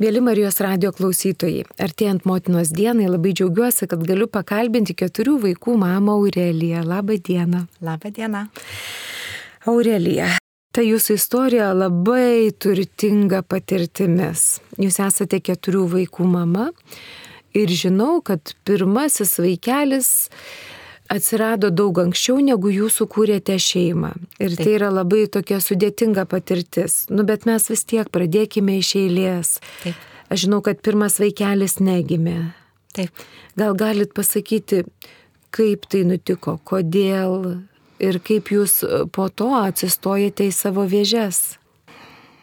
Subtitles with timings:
[0.00, 6.14] Mėly Marijos radio klausytojai, artėjant motinos dienai labai džiaugiuosi, kad galiu pakalbinti keturių vaikų mamą
[6.16, 6.80] Aureliją.
[6.88, 7.66] Labą dieną.
[7.84, 8.46] Labą dieną.
[9.68, 10.30] Aurelija,
[10.72, 14.62] ta jūsų istorija labai turtinga patirtimis.
[14.80, 16.70] Jūs esate keturių vaikų mama
[17.52, 20.08] ir žinau, kad pirmasis vaikelis
[21.12, 24.12] atsirado daug anksčiau, negu jūs sukūrėte šeimą.
[24.40, 24.62] Ir Taip.
[24.64, 27.04] tai yra labai tokia sudėtinga patirtis.
[27.12, 29.58] Nu, bet mes vis tiek pradėkime iš eilės.
[29.82, 29.98] Taip.
[30.32, 32.52] Aš žinau, kad pirmas vaikelis negimė.
[32.96, 33.24] Taip.
[33.58, 34.84] Gal galit pasakyti,
[35.52, 37.58] kaip tai nutiko, kodėl
[38.02, 38.80] ir kaip jūs
[39.12, 41.58] po to atsistojate į savo vėžes?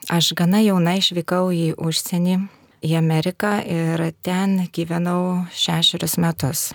[0.09, 2.38] Aš gana jauna išvykau į užsienį,
[2.86, 6.70] į Ameriką ir ten gyvenau šešerius metus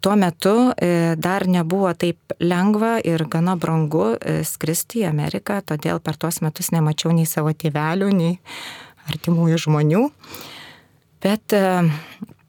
[0.00, 6.00] tuo metu e, dar nebuvo taip lengva ir gana brangu e, skristi į Ameriką, todėl
[6.00, 8.38] per tuos metus nemačiau nei savo tėvelių, nei
[9.10, 10.02] artimųjų žmonių.
[11.24, 11.90] Bet, e,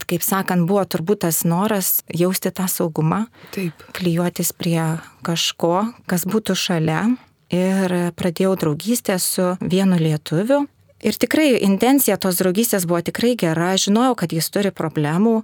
[0.10, 3.82] kaip sakant, buvo turbūt tas noras jausti tą saugumą, Taip.
[3.98, 4.82] klyjuotis prie
[5.26, 7.08] kažko, kas būtų šalia.
[7.50, 10.68] Ir pradėjau draugystę su vienu lietuviu,
[11.00, 15.38] Ir tikrai intencija tos draugystės buvo tikrai gera, žinojau, kad jis turi problemų,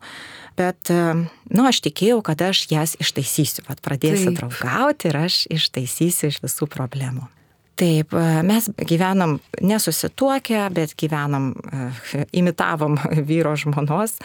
[0.59, 4.41] bet, nu, aš tikėjau, kad aš jas ištaisysiu, pat pradėsiu Taip.
[4.41, 7.29] draugauti ir aš ištaisysiu iš visų problemų.
[7.75, 8.13] Taip,
[8.47, 11.53] mes gyvenam nesusituokę, bet gyvenam,
[12.39, 12.99] imitavom
[13.31, 14.19] vyro žmonos,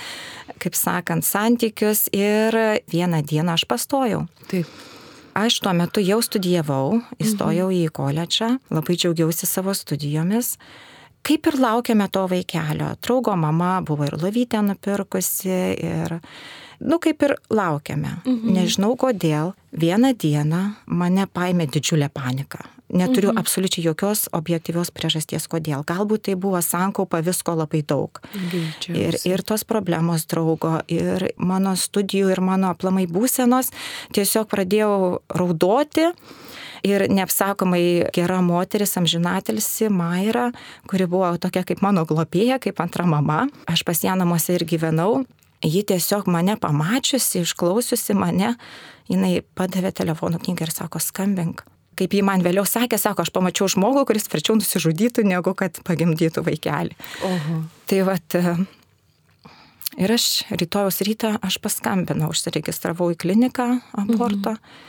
[0.63, 2.59] kaip sakant, santykius ir
[2.91, 4.27] vieną dieną aš pastojau.
[4.51, 4.71] Taip.
[5.39, 7.83] Aš tuo metu jau studijavau, įstojau mhm.
[7.87, 10.57] į koledžą, labai džiaugiausi savo studijomis
[11.27, 12.95] kaip ir laukiame to vaikelio.
[13.03, 16.19] Draugo mama buvo ir lavytę nupirkusi ir,
[16.81, 18.17] nu, kaip ir laukiame.
[18.25, 18.53] Mhm.
[18.57, 22.65] Nežinau kodėl, vieną dieną mane paėmė didžiulė panika.
[22.91, 23.39] Neturiu mhm.
[23.39, 25.85] absoliučiai jokios objektyvios priežasties, kodėl.
[25.87, 28.19] Galbūt tai buvo sankaupa visko labai daug.
[28.35, 29.05] Greičiausiai.
[29.05, 33.71] Ir, ir tos problemos draugo, ir mano studijų, ir mano aplamai būsenos
[34.17, 36.11] tiesiog pradėjau raudoti
[36.87, 40.51] ir neapsakomai gera moteris, amžinatelsi Maira,
[40.91, 43.47] kuri buvo tokia kaip mano globėja, kaip antra mama.
[43.71, 45.25] Aš pas ją namuose ir gyvenau.
[45.61, 48.55] Ji tiesiog mane pamačiusi, išklausiusi mane,
[49.11, 51.67] jinai padavė telefonų knygą ir sako, skambink.
[52.01, 56.47] Kaip ji man vėliau sakė, sako, aš pamačiau žmogų, kuris verčiau nusižudytų, negu kad pagimdytų
[56.47, 56.97] vaikelį.
[57.29, 57.59] Oho.
[57.93, 58.37] Tai vat,
[60.01, 63.69] ir aš rytojus rytą aš paskambinau, užsiregistravau į kliniką
[64.01, 64.57] aborto.
[64.57, 64.89] Mhm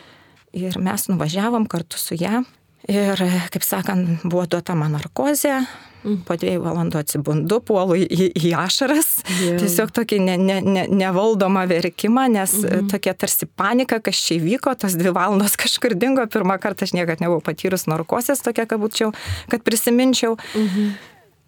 [0.54, 2.44] Ir mes nuvažiavom kartu su ją.
[2.90, 3.20] Ir,
[3.54, 5.60] kaip sakant, buvo duota man narkozė,
[6.02, 6.24] mm.
[6.26, 9.60] po dviejų valandų atsibundu, puolu į, į ašaras, yeah.
[9.62, 12.90] tiesiog tokį ne, ne, ne, nevaldomą verkimą, nes mm -hmm.
[12.92, 17.22] tokia tarsi panika, kas čia įvyko, tos dvi valandos kažkur dingo, pirmą kartą aš niekada
[17.22, 19.14] nebuvau patyrus narkozės, tokia, kad būčiau,
[19.50, 20.38] kad prisiminčiau.
[20.56, 20.92] Mm -hmm.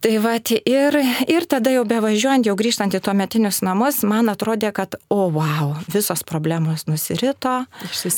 [0.03, 0.34] Tai va,
[0.68, 0.97] ir,
[1.31, 5.78] ir tada jau bevažiuojant, jau grįžtant į tuo metinius namus, man atrodė, kad, o wow,
[5.94, 7.62] visos problemos nusirito,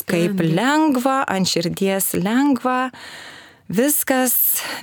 [0.09, 2.89] kaip lengva, ant širdies lengva.
[3.65, 4.33] Viskas,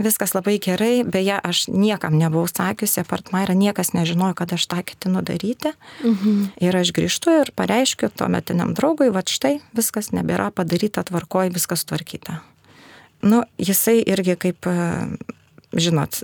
[0.03, 4.81] viskas labai gerai, beje, aš niekam nebuvau sakiusi, apart Maira, niekas nežinojo, kad aš tą
[4.87, 5.75] ketinu daryti.
[6.07, 6.55] Mhm.
[6.63, 11.87] Ir aš grįžtu ir pareiškiu tuo metiniam draugui, va štai, viskas nebėra padaryta, tvarkoji, viskas
[11.87, 12.41] tvarkyta.
[13.23, 14.67] Nu, jisai irgi kaip
[15.73, 16.23] žinot,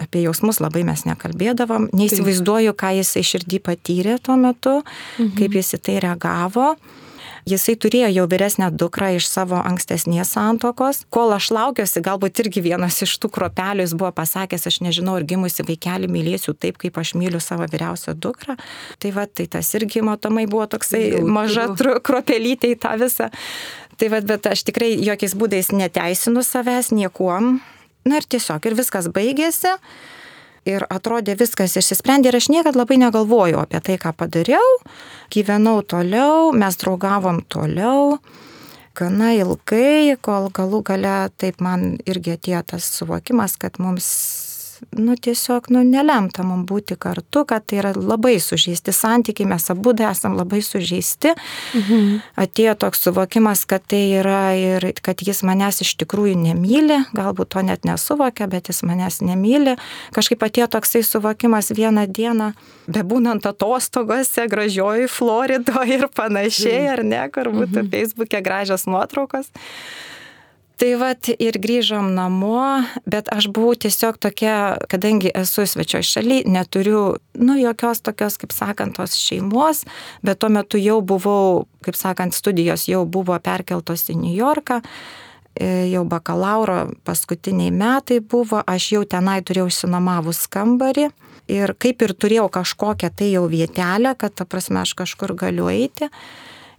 [0.00, 4.80] apie jausmus labai mes nekalbėdavom, neįsivaizduoju, ką jisai širdį patyrė tuo metu,
[5.18, 5.34] mhm.
[5.38, 6.74] kaip jis į tai reagavo.
[7.44, 11.02] Jisai turėjo jau vyresnę dukrą iš savo ankstesnės santokos.
[11.12, 15.26] Kol aš laukiuosi, galbūt irgi vienas iš tų kropelių jis buvo pasakęs, aš nežinau, ar
[15.28, 18.56] gimusi vaikelį mylėsiu taip, kaip aš myliu savo vyriausią dukrą.
[18.96, 23.28] Tai va, tai tas irgi matomai buvo toksai jau, maža kropelytė į tą visą.
[24.00, 27.58] Tai va, bet aš tikrai jokiais būdais neteisinu savęs niekuom,
[28.04, 29.74] Na ir tiesiog ir viskas baigėsi.
[30.64, 34.78] Ir atrodė viskas išsisprendė ir aš niekada labai negalvojau apie tai, ką padariau.
[35.32, 38.16] Gyvenau toliau, mes draugavom toliau
[38.94, 44.06] gana ilgai, kol galų gale taip man irgi atėjo tas suvokimas, kad mums
[44.90, 49.94] nu, tiesiog nu, nelemta mums būti kartu, kad tai yra labai sužeisti santykiai, mes abu
[49.94, 51.34] esam labai sužeisti.
[51.74, 52.20] Mhm.
[52.40, 57.62] Atėjo toks suvokimas, kad tai yra ir kad jis manęs iš tikrųjų nemyli, galbūt to
[57.62, 59.76] net nesuvokia, bet jis manęs nemyli.
[60.14, 62.52] Kažkaip atėjo toksai suvokimas vieną dieną,
[62.86, 66.92] bebūnant atostogose, gražioji Floridoje ir panašiai, mhm.
[66.92, 67.92] ar ne, kur būtų mhm.
[67.92, 69.50] Facebook'e gražios nuotraukos.
[70.80, 77.02] Tai vad ir grįžom namo, bet aš buvau tiesiog tokia, kadangi esu svečioj šaly, neturiu,
[77.38, 79.84] nu, jokios tokios, kaip sakant, tos šeimos,
[80.26, 84.80] bet tuo metu jau buvau, kaip sakant, studijos jau buvo perkeltos į New Yorką,
[85.54, 91.12] e, jau bakalauro paskutiniai metai buvo, aš jau tenai turėjau išsinomavus kambarį
[91.50, 96.08] Ir kaip ir turėjau kažkokią tai jau vietelę, kad, ta prasme, aš kažkur galiu eiti.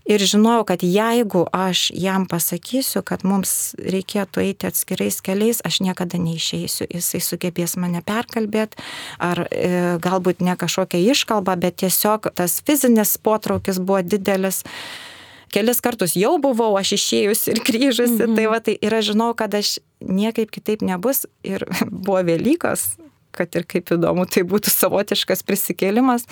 [0.05, 6.19] Ir žinojau, kad jeigu aš jam pasakysiu, kad mums reikėtų eiti atskirais keliais, aš niekada
[6.21, 6.85] neišeisiu.
[6.93, 8.77] Jisai sugebės mane perkalbėti,
[9.17, 9.71] ar e,
[10.05, 14.61] galbūt ne kažkokia iškalba, bet tiesiog tas fizinis potraukis buvo didelis.
[15.49, 18.37] Kelis kartus jau buvau, aš išėjus ir grįžusi, mm -hmm.
[18.37, 21.65] tai va tai ir aš žinau, kad aš niekaip kitaip nebus ir
[22.05, 22.99] buvo Velykos,
[23.31, 26.29] kad ir kaip įdomu, tai būtų savotiškas prisikėlimas.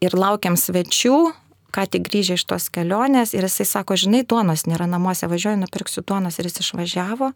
[0.00, 1.32] Ir laukiam svečių,
[1.74, 6.04] ką tik grįžę iš tos kelionės ir jisai sako, žinai, duonos nėra namuose, važiuoju, nupirksiu
[6.06, 7.32] duonos ir jis išvažiavo.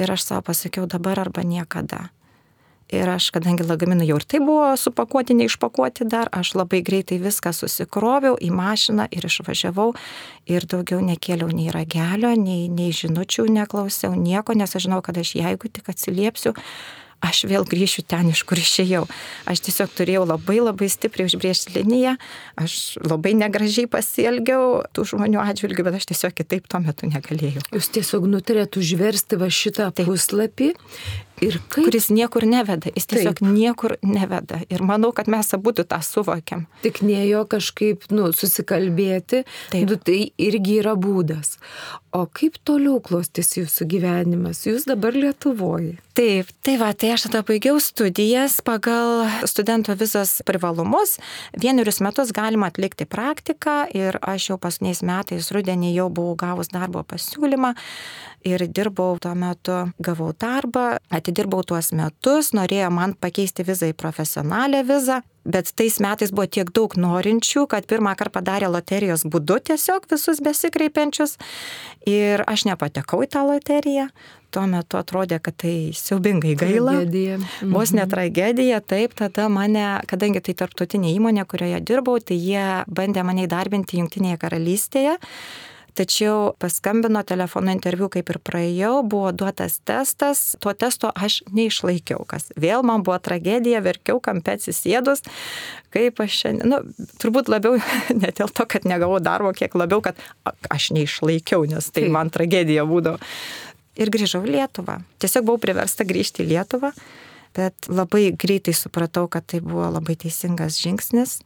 [0.00, 2.08] Ir aš savo pasakiau dabar arba niekada.
[2.92, 7.54] Ir aš, kadangi lagaminai jau ir tai buvo supakuoti, neišpakuoti dar, aš labai greitai viską
[7.56, 9.94] susikroviau į mašiną ir išvažiavau.
[10.52, 15.32] Ir daugiau nekėliau nei ragelio, nei, nei žinučių neklausiau, nieko, nes aš žinau, kad aš
[15.38, 16.52] jeigu tik atsiliepsiu,
[17.22, 19.04] aš vėl grįšiu ten, iš kur išėjau.
[19.48, 22.16] Aš tiesiog turėjau labai labai stipriai užbriežti liniją,
[22.60, 27.64] aš labai negražiai pasielgiau tų žmonių atžvilgių, bet aš tiesiog kitaip tuo metu negalėjau.
[27.72, 30.10] Jūs tiesiog nutarėt užversti va šitą Taip.
[30.10, 30.72] puslapį
[31.42, 31.88] Ir kaip...
[31.88, 33.48] Kuris niekur neveda, jis tiesiog Taip.
[33.50, 34.60] niekur neveda.
[34.70, 36.66] Ir manau, kad mes abu tą suvokiam.
[36.84, 39.42] Tik ne jo kažkaip, nu, susikalbėti,
[39.72, 39.88] Taip.
[39.90, 41.56] nu, tai irgi yra būdas.
[42.14, 44.62] O kaip toliau klostys jūsų gyvenimas?
[44.68, 45.96] Jūs dabar Lietuvoje.
[46.14, 51.18] Taip, tai va, tai aš tada baigiau studijas pagal studento vizos privalumus.
[51.52, 57.02] Vienerius metus galima atlikti praktiką ir aš jau pasniais metais rudenį jau buvau gavus darbo
[57.04, 57.74] pasiūlymą
[58.48, 64.82] ir dirbau tuo metu, gavau darbą, atidirbau tuos metus, norėjo man pakeisti vizą į profesionalią
[64.88, 70.08] vizą, bet tais metais buvo tiek daug norinčių, kad pirmą kartą padarė loterijos būdu tiesiog
[70.10, 71.36] visus besikreipiančius
[72.08, 74.08] ir aš nepatekau į tą loteriją.
[74.52, 76.98] Tuo metu atrodė, kad tai siaubingai gaila.
[76.98, 77.40] Tragedija.
[77.40, 77.72] Mhm.
[77.72, 83.24] Vos ne tragedija, taip, tada mane, kadangi tai tarptautinė įmonė, kurioje dirbau, tai jie bandė
[83.24, 85.18] mane įdarbinti Junktinėje karalystėje.
[85.92, 92.48] Tačiau paskambino telefono interviu, kaip ir praėjau, buvo duotas testas, tuo testo aš neišlaikiau, kas
[92.56, 95.20] vėl man buvo tragedija, verkiau kampe atsisėdus,
[95.92, 97.76] kaip aš šiandien, nu, turbūt labiau
[98.22, 100.16] ne dėl to, kad negavau darbo, kiek labiau, kad
[100.72, 103.20] aš neišlaikiau, nes tai man tragedija būdavo.
[104.00, 105.00] Ir grįžau į Lietuvą.
[105.20, 106.92] Tiesiog buvau priversta grįžti į Lietuvą,
[107.56, 111.40] bet labai greitai supratau, kad tai buvo labai teisingas žingsnis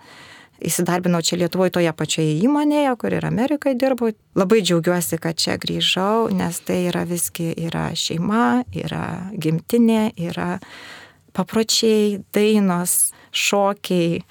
[0.57, 4.13] Įsidarbinau čia Lietuvoje toje pačioje įmonėje, kur ir Amerikoje dirbau.
[4.39, 9.05] Labai džiaugiuosi, kad čia grįžau, nes tai yra visgi yra šeima, yra
[9.37, 10.57] gimtinė, yra
[11.37, 14.23] papročiai, dainos, šokiai.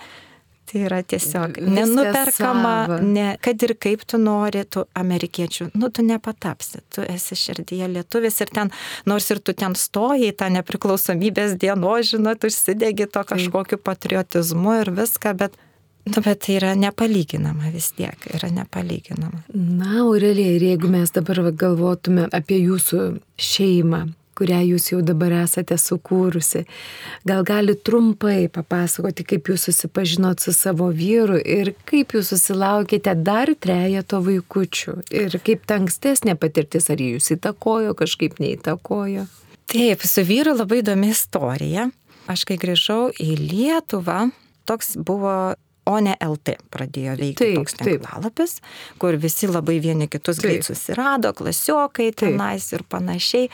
[0.65, 6.81] Tai yra tiesiog nenuperkama, ne, kad ir kaip tu nori, tu amerikiečių, nu tu nepatapsi,
[6.89, 8.71] tu esi širdyje lietuvis ir ten,
[9.05, 15.37] nors ir tu ten stojai tą nepriklausomybės dienos, žinot, užsidegi to kažkokiu patriotizmu ir viską,
[15.37, 15.61] bet
[16.05, 19.39] Nu, bet tai yra nepalyginama vis tiek, yra nepalyginama.
[19.57, 22.99] Na, Aurelija, ir jeigu mes dabar galvotume apie jūsų
[23.41, 24.03] šeimą,
[24.37, 26.65] kurią jūs jau dabar esate sukūrusi,
[27.27, 33.51] gal gali trumpai papasakoti, kaip jūs susipažinot su savo vyru ir kaip jūs susilaukėte dar
[33.55, 39.27] trejato vaikučių ir kaip ta ankstesnė patirtis, ar jūs įtakojo, kažkaip neįtakojo.
[39.71, 41.89] Taip, su vyru labai įdomi istorija.
[42.29, 44.29] Aš kai grįžau į Lietuvą,
[44.69, 48.57] toks buvo o ne LT pradėjo veikti taip, toks tinklalapis,
[49.01, 50.47] kur visi labai vieni kitus taip.
[50.47, 53.51] greit susirado, klasiokai tenais ir panašiai.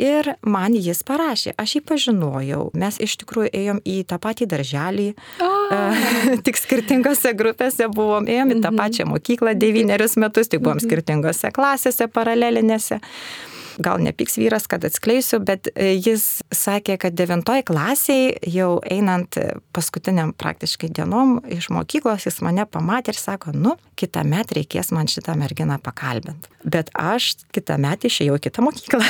[0.00, 5.08] Ir man jis parašė, aš jį pažinojau, mes iš tikrųjų ėjom į tą patį darželį,
[5.44, 6.00] oh.
[6.46, 8.80] tik skirtingose grupėse buvom, ėjom į tą mhm.
[8.80, 10.86] pačią mokyklą devynerius metus, tik buvom mhm.
[10.88, 13.00] skirtingose klasėse paralelinėse
[13.82, 19.38] gal nepiks vyras, kad atskleisiu, bet e, jis sakė, kad devintoji klasiai jau einant
[19.74, 25.08] paskutiniam praktiškai dienom iš mokyklos jis mane pamatė ir sako, nu, kitą metą reikės man
[25.10, 26.50] šitą merginą pakalbinti.
[26.64, 29.00] Bet aš kitą metą išėjau į kitą mokyklą.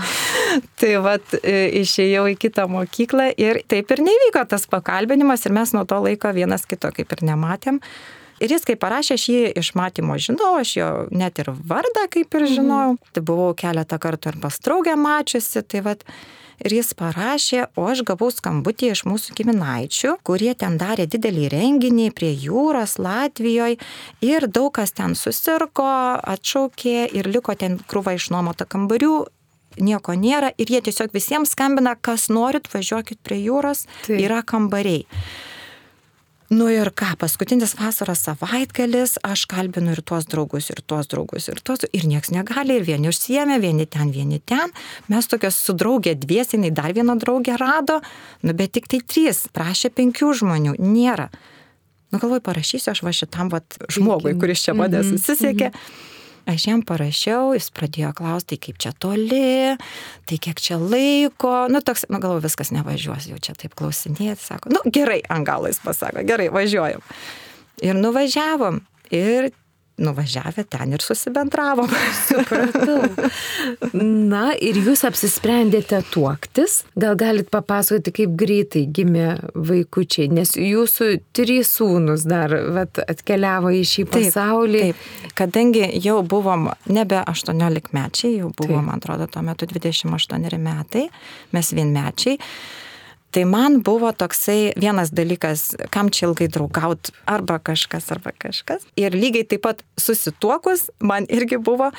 [0.80, 5.74] Tai vad, e, išėjau į kitą mokyklą ir taip ir nevyko tas pakalbinimas ir mes
[5.76, 7.82] nuo to laiko vienas kito kaip ir nematėm.
[8.40, 12.36] Ir jis, kai parašė, aš jį iš matymo žinau, aš jo net ir vardą kaip
[12.38, 12.96] ir žinojau.
[12.96, 13.14] Mhm.
[13.16, 15.60] Tai buvau keletą kartų ir pas draugę mačiusi.
[15.68, 16.06] Tai vat,
[16.64, 22.08] ir jis parašė, o aš gavau skambutį iš mūsų giminaičių, kurie ten darė didelį renginį
[22.16, 23.76] prie jūros Latvijoje
[24.24, 29.26] ir daug kas ten susirgo, atšaukė ir liko ten krūva išnuomota kambarių.
[29.80, 34.18] Nieko nėra ir jie tiesiog visiems skambina, kas norit, važiuokit prie jūros, tai.
[34.24, 35.06] yra kambariai.
[36.50, 41.60] Nu ir ką, paskutinis vasaros savaitgalis, aš kalbinu ir tuos draugus, ir tuos draugus, ir
[41.62, 44.74] tuos, ir nieks negali, ir vieni užsiemė, vieni ten, vieni ten.
[45.06, 48.00] Mes tokios su draugė dviesiniai dar vieną draugę rado,
[48.42, 51.28] nu bet tik tai trys, prašė penkių žmonių, nėra.
[52.10, 55.70] Nu galvoju, parašysiu aš va šitam vat, žmogui, kuris čia mane Mhm, susisiekė.
[56.48, 59.76] Aš jam parašiau, jis pradėjo klausti, tai kaip čia toli,
[60.28, 61.66] tai kiek čia laiko.
[61.72, 64.40] Nu, toks, nu, galvoju, viskas nevažiuos, jau čia taip klausinėti.
[64.40, 67.04] Sako, nu, gerai, ant galo jis pasako, gerai, važiuojam.
[67.84, 68.80] Ir nuvažiavom.
[69.14, 69.50] Ir
[70.00, 71.90] nuvažiavę ten ir susibendravom.
[72.28, 73.28] Supratau.
[73.94, 76.80] Na ir jūs apsisprendėte tuoktis.
[77.00, 83.82] Gal galit papasakoti, kaip greitai gimė vaikučiai, nes jūsų trys sūnus dar vat, atkeliavo į
[83.92, 84.84] šį pasaulį.
[84.90, 88.86] Taip, kadangi jau buvom nebe 18 mečiai, jau buvo, Taip.
[88.86, 91.08] man atrodo, tuo metu 28 metai,
[91.56, 92.38] mes vienmečiai.
[93.30, 98.88] Tai man buvo toksai vienas dalykas, kam čia ilgai draugaut, arba kažkas, arba kažkas.
[98.98, 101.92] Ir lygiai taip pat susituokus, man irgi buvo,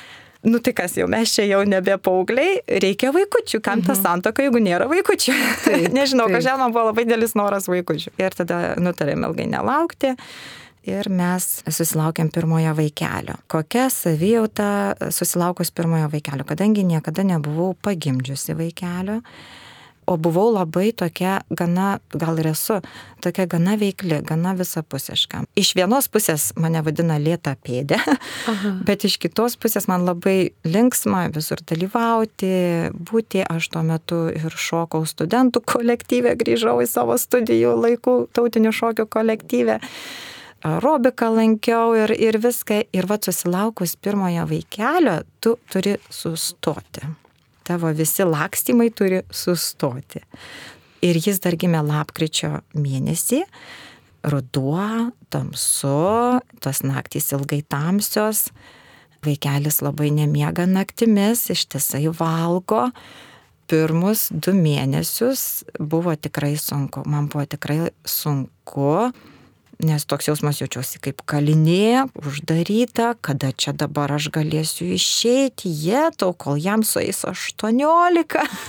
[0.43, 4.59] nu tai kas jau, mes čia jau nebe paaugliai, reikia vaikučių, kam ta santoka, jeigu
[4.63, 5.35] nėra vaikučių.
[5.67, 8.15] Taip, Nežinau, kažkaip man buvo labai dėlis noras vaikučių.
[8.19, 10.15] Ir tada nutarėm ilgai nelaukti.
[10.89, 13.35] Ir mes susilaukėm pirmojo vaikelio.
[13.53, 19.19] Kokia savijauta susilaukus pirmojo vaikelio, kadangi niekada nebuvau pagimdžiusi vaikelio,
[20.10, 22.79] o buvau labai tokia gana, gal ir esu,
[23.24, 25.43] tokia gana veikli, gana visapusiška.
[25.60, 28.00] Iš vienos pusės mane vadina lėta pėdė,
[28.51, 28.74] Aha.
[28.88, 32.53] bet iš kitos pusės man labai linksma visur dalyvauti,
[32.98, 33.46] būti.
[33.51, 39.79] Aš tuo metu ir šokau studentų kolektyvę, grįžau į savo studijų laikų tautinių šokių kolektyvę
[40.63, 42.84] aerobiką lankiau ir, ir viską.
[42.93, 47.05] Ir va susilaukus pirmojo vaikelio, tu turi sustoti.
[47.71, 50.19] Tavo visi lakstymai turi sustoti.
[51.07, 53.45] Ir jis dar gimė lapkričio mėnesį.
[54.27, 58.49] Ruduo, tamsu, tos naktys ilgai tamsios.
[59.23, 62.89] Vaikelis labai nemiega naktimis, ištisai valgo
[63.71, 67.05] pirmus du mėnesius buvo tikrai sunku.
[67.07, 69.11] Man buvo tikrai sunku,
[69.85, 76.33] nes toks jausmas jaučiausi kaip kalinė, uždaryta, kada čia dabar aš galėsiu išeiti, jie tau,
[76.33, 77.65] kol jam sueis 18.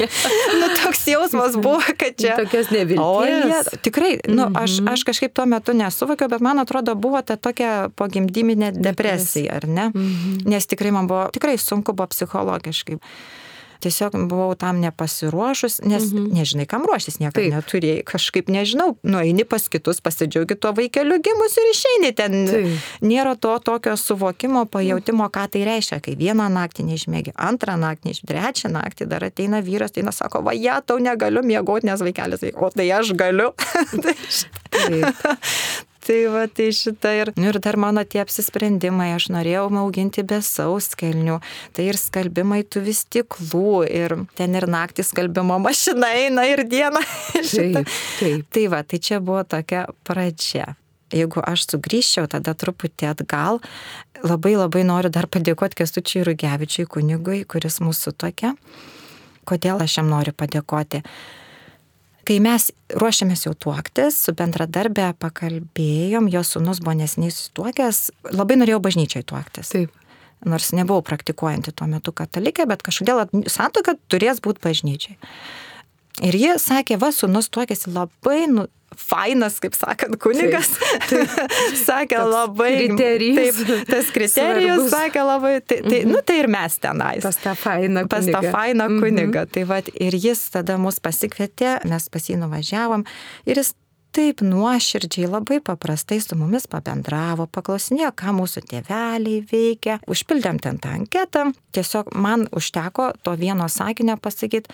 [0.61, 2.37] nu, toks jausmas buvo, kad čia.
[2.40, 3.47] Tokios O nevilties.
[3.50, 7.90] jie, tikrai, nu, aš, aš kažkaip tuo metu nesuvokiau, bet man atrodo buvo ta tokia
[7.97, 9.90] pogimdyminė depresija, ar ne?
[9.92, 10.42] Mhm.
[10.52, 12.99] Nes tikrai man buvo, tikrai sunku buvo psichologiškai.
[13.83, 16.29] Tiesiog buvau tam nepasiruošus, nes mhm.
[16.37, 17.57] nežinai, kam ruoštis, niekada Taip.
[17.57, 18.05] neturėjai.
[18.07, 22.39] Kažkaip nežinau, nueini pas kitus, pasidžiaugi tuo vaikeliu gimus ir išeini ten.
[22.51, 22.91] Taip.
[23.05, 28.71] Nėra to tokio suvokimo, pajūtimo, ką tai reiškia, kai vieną naktį neišmėgi, antrą naktį trečią
[28.73, 32.91] naktį dar ateina vyras, tai sako, va, ja, tau negaliu miegoti, nes vaikelis, o tai
[32.95, 33.53] aš galiu.
[34.05, 34.17] tai
[34.73, 35.05] Taip.
[36.02, 40.40] Tai va, tai šitą ir, nu, ir dar mano tie apsisprendimai, aš norėjau auginti be
[40.42, 41.37] sauskelnių,
[41.76, 47.02] tai ir skalbimai tų vis tiklų, ir ten ir naktį skalbimo mašina eina, ir diena.
[47.52, 48.47] Taip, taip.
[48.50, 50.73] Tai va, tai čia buvo tokia pradžia.
[51.12, 53.61] Jeigu aš sugrįžčiau tada truputį atgal,
[54.25, 58.54] labai labai noriu dar padėkoti Kestučiui Rugevičiui kunigui, kuris mūsų tokia.
[59.47, 61.02] Kodėl aš jam noriu padėkoti?
[62.29, 62.69] Kai mes
[63.02, 69.73] ruošiamės jau tuoktis, su bendradarbė pakalbėjom, jos sunus buvo nesiniai susituokęs, labai norėjau bažnyčiai tuoktis.
[69.75, 69.99] Taip.
[70.47, 75.19] Nors nebuvau praktikuojanti tuo metu katalikė, bet kažkodėl santoka turės būti bažnyčiai.
[76.26, 78.67] Ir ji sakė, va, sunus tuokėsi labai, nu,
[78.99, 80.70] fainas, kaip sakant, kunigas.
[81.88, 82.70] sakė Toks labai.
[82.78, 84.94] kriterijus Taip, tas kriterijus svarbus.
[84.94, 85.52] sakė labai.
[85.66, 88.52] Tai, tai, nu, tai ir mes tenais Pas tą fainą pas tą kunigą.
[88.56, 89.00] fainą Mhm.
[89.04, 89.46] kunigą.
[89.52, 93.04] Tai vat, ir jis tada mus pasikvietė, mes pas jį nuvažiavom
[93.46, 93.75] ir jis
[94.12, 99.94] taip nuoširdžiai, labai paprastai su mumis pabendravo, paklausinėjo, ką mūsų tėveliai veikia.
[100.04, 104.68] Užpildėm ten tą anketą, tiesiog man užteko to vieno sakinio pasakyti,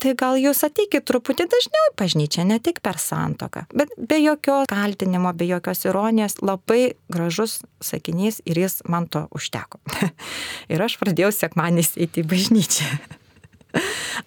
[0.00, 4.62] tai gal jūs ateikit truputį dažniau į bažnyčią, ne tik per santoką, bet be jokio
[4.70, 9.80] kaltinimo, be jokios ironijos, labai gražus sakinys ir jis man to užteko.
[10.72, 12.90] ir aš pradėjau sekmanys eiti į bažnyčią.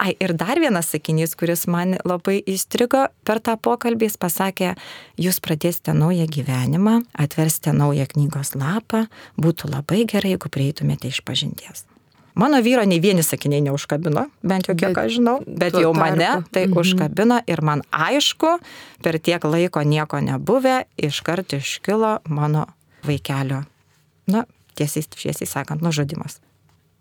[0.03, 4.73] Ai, ir dar vienas sakinys, kuris man labai įstrigo per tą pokalbį, jis pasakė,
[5.19, 9.05] jūs pradėsite naują gyvenimą, atversite naują knygos lapą,
[9.41, 11.87] būtų labai gerai, jeigu prieitumėte iš pažinties.
[12.35, 16.17] Mano vyro nei vieni sakiniai neužkabino, bent jau kiek Bet aš žinau, bet jau mane
[16.17, 16.77] tarpu- tai Mhm.
[16.79, 18.59] užkabino ir man aišku,
[19.03, 22.65] per tiek laiko nieko nebuvę, iškart iškilo mano
[23.03, 23.65] vaikelio,
[24.27, 26.39] na, tiesiai, šviesiai sakant, nužudimas.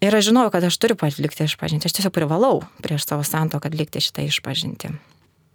[0.03, 1.87] Ir aš žinojau, kad aš turiu atlikti išpažinti.
[1.87, 4.91] Aš tiesiog privalau prieš savo santoką atlikti šitą išpažinti.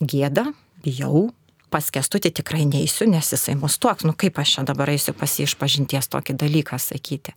[0.01, 0.53] Gėda,
[0.83, 1.31] bijau,
[1.69, 5.29] pas kestutį tikrai neįsiu, nes jisai mus toks, nu kaip aš čia dabar eisiu pas
[5.29, 7.33] jį iš pažinties tokį dalyką sakyti.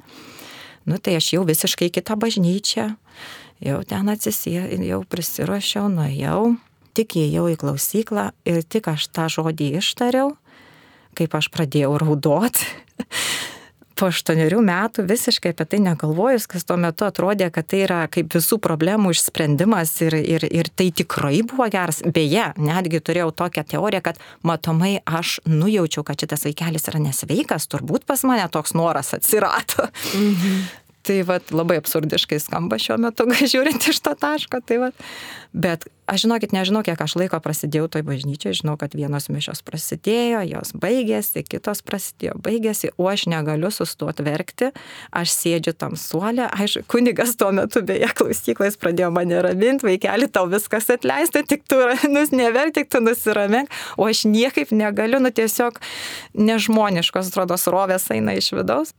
[0.89, 2.87] Nu tai aš jau visiškai kitą bažnyčią,
[3.65, 4.57] jau ten atsisė,
[4.87, 6.55] jau prisiruošiau, nuėjau,
[6.97, 10.35] tik įėjau į klausyklą ir tik aš tą žodį ištariau,
[11.19, 12.67] kaip aš pradėjau raudoti.
[14.01, 18.33] po aštuonerių metų visiškai apie tai negalvojus, kas tuo metu atrodė, kad tai yra kaip
[18.33, 22.01] visų problemų išsprendimas ir, ir, ir tai tikrai buvo geras.
[22.07, 28.09] Beje, netgi turėjau tokią teoriją, kad matomai aš nujaučiau, kad šitas vaikelis yra nesveikas, turbūt
[28.09, 29.91] pas mane toks noras atsirado.
[30.15, 30.63] Mhm.
[31.01, 34.61] Tai vat, labai absurdiškai skamba šiuo metu, žiūrint iš to taško.
[34.69, 35.07] Tai vat.
[35.57, 40.43] Bet aš žinokit, nežinau, kiek aš laiko prasidėjau toj bažnyčiai, žinau, kad vienos mišios prasidėjo,
[40.47, 44.71] jos baigėsi, kitos prasidėjo, baigėsi, o aš negaliu sustoti verkti,
[45.17, 50.47] aš sėdžiu tam suolė, aišku, kunigas tuo metu beje klausyklais pradėjo mane raminti, vaikeli, tau
[50.51, 51.81] viskas atleista, tik tu
[52.13, 55.81] nus neverk, tik tu nusiramink, o aš niekaip negaliu, nu tiesiog
[56.39, 58.95] nežmoniškos, atrodo, srovės eina iš vidaus.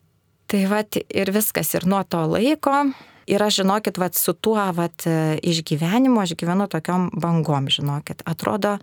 [0.52, 2.92] Tai vat ir viskas, ir nuo to laiko.
[3.32, 5.06] Ir aš, žinokit, vat, su tuo vat,
[5.48, 8.26] išgyvenimu aš gyvenu tokiom bangom, žinokit.
[8.28, 8.76] Atrodo,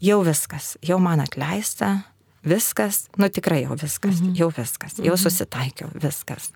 [0.00, 1.98] jau viskas, jau man atleista,
[2.46, 4.32] viskas, nu tikrai jau viskas, mhm.
[4.38, 5.20] jau viskas, jau mhm.
[5.20, 6.50] susitaikiau, viskas.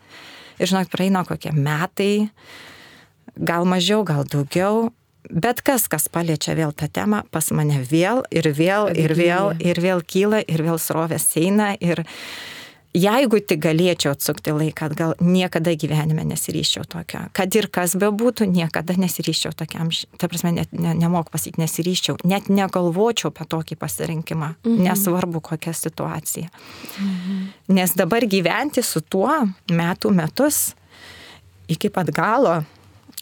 [0.56, 2.30] Ir žinok, praeina kokie metai,
[3.36, 4.88] gal mažiau, gal daugiau,
[5.28, 9.80] bet kas, kas paliečia vėl tą temą, pas mane vėl ir vėl ir vėl ir
[9.82, 12.04] vėl kyla ir vėl srovės eina ir,
[12.94, 17.24] jeigu tik galėčiau atsukti laiką atgal, niekada gyvenime nesiryščiau tokio.
[17.36, 22.48] Kad ir kas bebūtų, niekada nesiryščiau tokiam, ta prasme, net ne, nemoku pasakyti, nesiryščiau, net
[22.52, 24.86] negalvočiau apie tokį pasirinkimą, mhm.
[24.86, 26.48] nesvarbu kokia situacija.
[26.94, 27.42] Mhm.
[27.74, 29.32] Nes dabar gyventi su tuo
[29.72, 30.70] metų metus
[31.70, 32.60] iki pat galo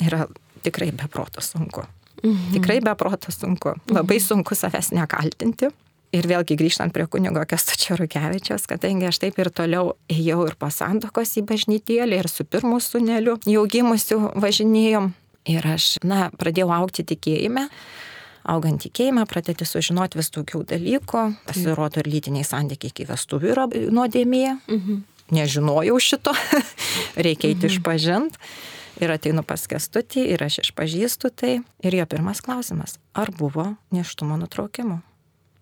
[0.02, 0.26] yra
[0.62, 1.85] tikrai beproto sunku.
[2.23, 2.52] Mhm.
[2.59, 3.75] Tikrai beproto sunku.
[3.91, 4.26] Labai mhm.
[4.26, 5.73] sunku savęs nekaltinti.
[6.12, 10.69] Ir vėlgi grįžtant prie kunigo Kestučio Rukevičios, kadangi aš taip ir toliau ėjau ir po
[10.69, 15.09] santokos į bažnytėlį, ir su pirmu suneliu jau gimusiu važinėjom.
[15.49, 17.64] Ir aš, na, pradėjau aukti tikėjime.
[18.52, 21.23] Augant tikėjimą, pradėti sužinoti vis daugiau dalykų.
[21.47, 24.47] Pasirodo, ir lytiniai santykiai iki vestuvių yra nuodėmė.
[24.69, 25.00] Mhm.
[25.32, 26.34] Nežinojau šito,
[27.25, 27.71] reikia eiti mhm.
[27.71, 28.43] išpažinti.
[29.00, 31.54] Ir ateinu pas kestutį ir aš išpažįstu tai.
[31.80, 35.00] Ir jo pirmas klausimas, ar buvo neštumo nutraukimo?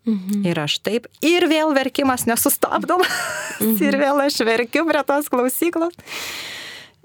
[0.08, 0.44] Mhm.
[0.48, 3.12] Ir aš taip, ir vėl verkimas nesustabdomas,
[3.60, 3.76] mhm.
[3.88, 5.96] ir vėl aš verkiu prie tos klausyklos.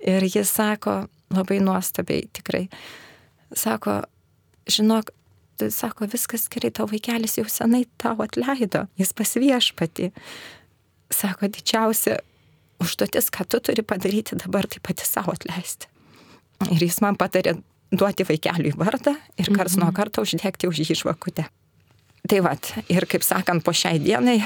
[0.06, 2.68] Ir jis sako, labai nuostabiai, tikrai,
[3.56, 4.04] sako,
[4.70, 5.12] žinok,
[5.60, 10.12] tu sako, viskas gerai, tavo vaikelis jau senai tau atleido, jis pasviešpati.
[11.14, 12.20] Sako, didžiausia
[12.84, 15.88] užduotis, ką tu turi padaryti dabar, tai pati savo atleisti.
[16.72, 17.58] Ir jis man patarė
[17.96, 19.96] duoti vaikeliui vardą ir kars nuo mhm.
[19.96, 21.48] karto uždegti už jį žvakutę.
[22.30, 24.40] Tai vad, ir kaip sakant, po šiai dienai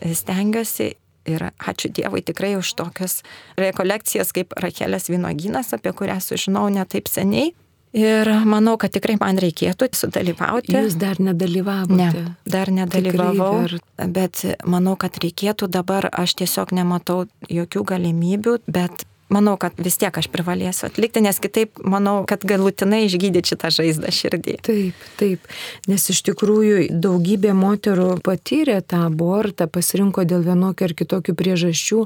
[0.00, 0.94] stengiuosi
[1.26, 3.20] ir ačiū Dievui tikrai už tokias
[3.58, 7.52] rekolekcijas kaip Rakelės vynogynas, apie kurią sužinau ne taip seniai.
[7.96, 10.74] Ir manau, kad tikrai man reikėtų sudalyvauti.
[10.74, 11.96] Jūs dar nedalyvavote?
[11.96, 13.78] Ne, dar nedalyvavau.
[14.12, 20.14] Bet manau, kad reikėtų dabar, aš tiesiog nematau jokių galimybių, bet manau, kad vis tiek
[20.14, 24.56] aš privalėsiu atlikti, nes kitaip manau, kad galutinai išgydyti šitą žaizdą širdį.
[24.66, 25.48] Taip, taip,
[25.90, 32.02] nes iš tikrųjų daugybė moterų patyrė tą abortą, pasirinko dėl vienokio ar kitokių priežasčių,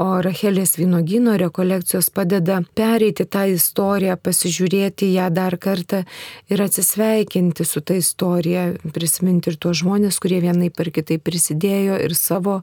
[0.00, 6.04] o Rachelės vynogino rekolekcijos padeda pereiti tą istoriją, pasižiūrėti ją dar kartą
[6.48, 12.16] ir atsisveikinti su tą istorija, prisiminti ir tuos žmonės, kurie vienai per kitai prisidėjo ir
[12.16, 12.60] savo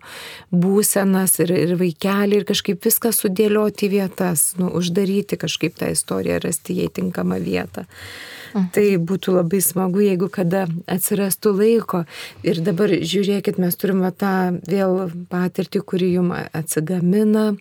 [0.51, 6.79] būsenas, ir, ir vaikelį, ir kažkaip viską sudėlioti vietas, nu, uždaryti kažkaip tą istoriją, rasti
[6.79, 7.85] jai tinkamą vietą.
[8.51, 8.67] Mhm.
[8.75, 12.03] Tai būtų labai smagu, jeigu kada atsirastų laiko.
[12.43, 17.51] Ir dabar žiūrėkit, mes turime tą vėl patirtį, kuri jum atsigamina,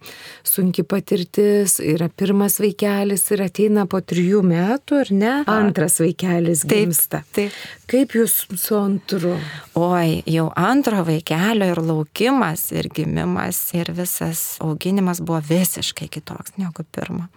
[0.46, 5.34] sunki patirtis, yra pirmas vaikelis ir ateina po trijų metų, ar ne?
[5.50, 7.22] Antras vaikelis gimsta.
[7.30, 7.54] Taip.
[7.54, 7.86] taip.
[7.90, 9.36] Kaip jūs su antru?
[9.80, 16.84] Oi, jau antro vaikelio ir laukimas, ir gimimas, ir visas auginimas buvo visiškai kitoks negu
[16.92, 17.30] pirmo.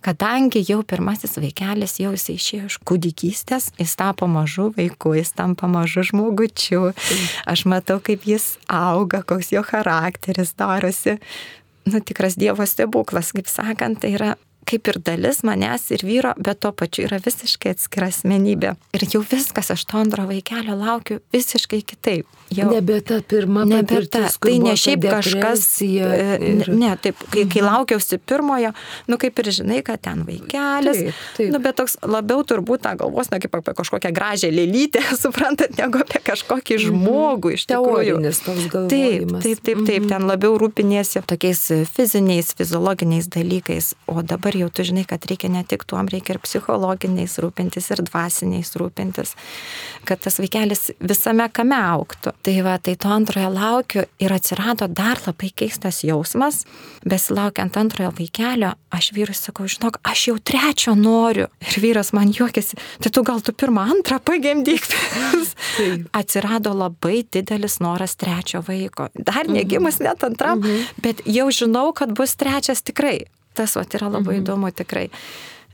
[0.00, 5.68] Kadangi jau pirmasis vaikelis jau jis išėjo iš kūdikystės, jis tapo mažu vaiku, jis tampa
[5.68, 6.94] mažu žmogučiu.
[7.44, 11.18] Aš matau, kaip jis auga, koks jo charakteris darosi.
[11.84, 14.32] Nu, tikras Dievo stebuklas, kaip sakant, tai yra
[14.66, 18.74] kaip ir dalis manęs ir vyro, bet tuo pačiu yra visiškai atskira asmenybė.
[18.98, 22.26] Ir jau viskas, aš to antro vaikelio laukiu visiškai kitaip.
[22.54, 24.28] Jau, nebe ta pirma nebe ta.
[24.38, 25.64] Tai ne šiaip kažkas.
[25.82, 28.70] e, ir- Ne, taip, kai, kai laukiausi pirmojo,
[29.08, 31.00] nu kaip ir žinai, kad ten vaikelis.
[31.00, 31.50] Taip, taip.
[31.52, 35.98] Nu, bet toks labiau turbūt tą galvos, ne kaip apie kažkokią gražią lėlytę, suprantat, negu
[36.04, 38.14] apie kažkokį žmogų iš tikrųjų.
[38.18, 39.42] Teorinis toks Taip, galvojimas.
[39.42, 41.64] taip, taip, taip, ten labiau rūpiniesi tokiais
[41.96, 46.40] fiziniais, fiziologiniais dalykais, o dabar jau tu žinai, kad reikia ne tik tuom, reikia ir
[46.44, 49.34] psichologiniais rūpintis, ir dvasiniais rūpintis,
[50.08, 52.34] kad tas vaikelis visame kame auktų.
[52.46, 56.64] Tai va, tai to antrojo laukiu ir atsirado dar labai keistas jausmas,
[57.06, 61.48] besilaukiant antrojo vaikelio, aš vyrui sakau, žinok, aš jau trečio noriu.
[61.66, 64.86] Ir vyras man juokiasi, tai tu gal tu pirmą, antrą pagimdyk.
[66.16, 69.10] Atsirado labai didelis noras trečio vaiko.
[69.14, 70.64] Dar negimus net antram,
[71.02, 73.26] bet jau žinau, kad bus trečias tikrai.
[73.56, 75.08] Tas vat yra labai įdomu tikrai.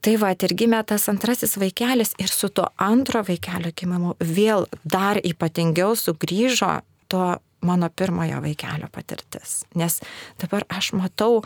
[0.03, 5.21] Tai va, ir gimė tas antrasis vaikelis ir su tuo antro vaikelio gimimu vėl dar
[5.23, 6.81] ypatingiau sugrįžo
[7.13, 7.27] to
[7.63, 9.63] mano pirmojo vaikelio patirtis.
[9.79, 10.01] Nes
[10.43, 11.45] dabar aš matau,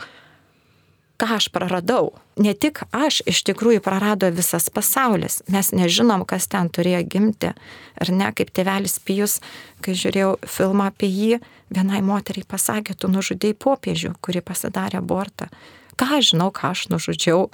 [1.21, 2.15] ką aš praradau.
[2.37, 5.41] Ne tik aš, iš tikrųjų prarado visas pasaulis.
[5.53, 7.53] Mes nežinom, kas ten turėjo gimti.
[7.97, 9.39] Ar ne, kaip tėvelis Pijus,
[9.81, 11.39] kai žiūrėjau filmą apie jį,
[11.73, 15.49] vienai moteriai pasakė, tu nužudėjai popiežių, kuri pasidarė abortą.
[15.97, 17.47] Ką aš žinau, ką aš nužudžiau.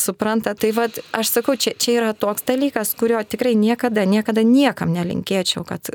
[0.00, 4.90] Supranta, tai vad, aš sakau, čia, čia yra toks dalykas, kurio tikrai niekada, niekada niekam
[4.94, 5.90] nelinkėčiau, kad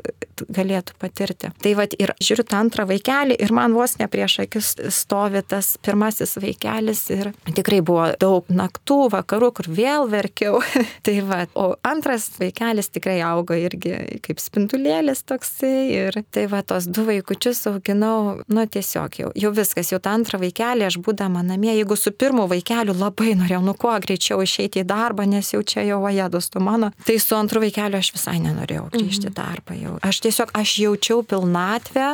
[0.48, 1.50] galėtų patirti.
[1.62, 5.74] Tai vad ir žiūriu tą antrą vaikelį ir man vos ne prieš akis stovi tas
[5.84, 10.62] pirmasis vaikelis ir tikrai buvo daug naktų, vakarų, kur vėl verkiau.
[11.06, 16.88] tai vad, o antras vaikelis tikrai augo irgi kaip spindulėlis toksai ir tai va, tos
[16.88, 21.74] du vaikučius auginau, nu tiesiog jau, jau viskas, jau tą antrą vaikelį aš būdama namie,
[21.82, 25.84] jeigu su pirmu vaikeliu labai norėjau, nu kuo greičiau išeiti į darbą, nes jau čia
[25.86, 29.98] jau vajedos tu mano, tai su antru vaikeliu aš visai nenorėjau grįžti į darbą jau.
[30.06, 32.08] Aš tiesiog, aš jaučiau pilnatvę,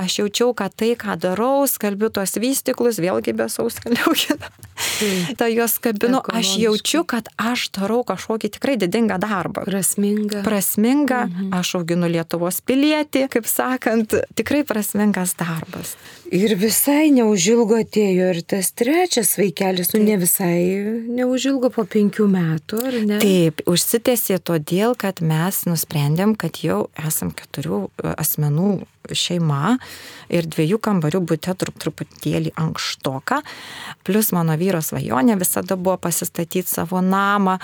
[0.00, 4.48] aš jaučiau, kad tai, ką darau, skalbiu tos vystiklus, vėlgi be sauskaliau kitą.
[5.38, 9.66] Ta juos kabinu, aš jaučiu, kad aš darau kažkokį tikrai didingą darbą.
[9.68, 10.42] Prasminga.
[10.46, 15.96] Prasminga, aš auginu Lietuvos pilietį, kaip sakant, tikrai prasmingas darbas.
[16.32, 20.62] Ir visai neužilgo atėjo ir tas trečias vaikelis, nu ne visai
[21.12, 23.18] neužilgo po penkių metų, ar ne?
[23.20, 28.70] Taip, užsitęsė todėl, kad mes nusprendėm, kad jau esam keturių e, asmenų
[29.10, 29.76] šeima
[30.32, 33.40] ir dviejų kambarių būte trup, truputėlį ankštoka.
[34.06, 37.58] Plus mano vyro svajonė visada buvo pasistatyti savo namą.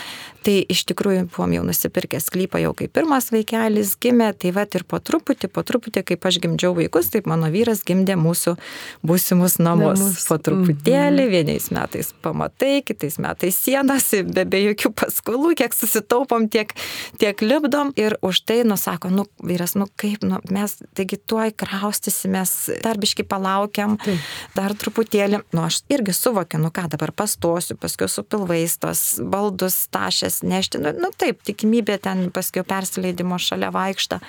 [0.44, 4.32] Tai iš tikrųjų buvom jau nusipirkę sklypą jau kai pirmas vaikelis gimė.
[4.38, 8.18] Tai va ir po truputį, po truputį, kaip aš gimdžiau vaikus, taip mano vyras gimdė
[8.18, 8.57] mūsų
[9.06, 10.00] būsimus namus.
[10.00, 10.24] Namus.
[10.28, 16.74] Po truputėlį, vienais metais pamatai, kitais metais sienas, be, be jokių paskolų, kiek susitaupom, tiek,
[17.20, 17.92] tiek lipdom.
[17.98, 23.96] Ir už tai, nusako, nu, vyras, nu kaip, nu, mes, taigi tuoj kraustysimės, darbiškai palaukiam,
[24.04, 24.28] Taip.
[24.56, 25.42] dar truputėlį.
[25.56, 30.80] Nu, aš irgi suvokiu, nu ką dabar pastosiu, paskui su pilvais tos baldus tašęs nešti.
[30.82, 34.20] Nu, nu taip, tikimybė ten paskui persileidimo šalia vaikšta.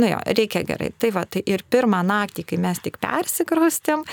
[0.00, 0.90] Nu jo, reikia gerai.
[0.98, 2.98] Tai va, tai ir pirmą naktį, kai mes tik
[3.74, 4.04] persikraustėm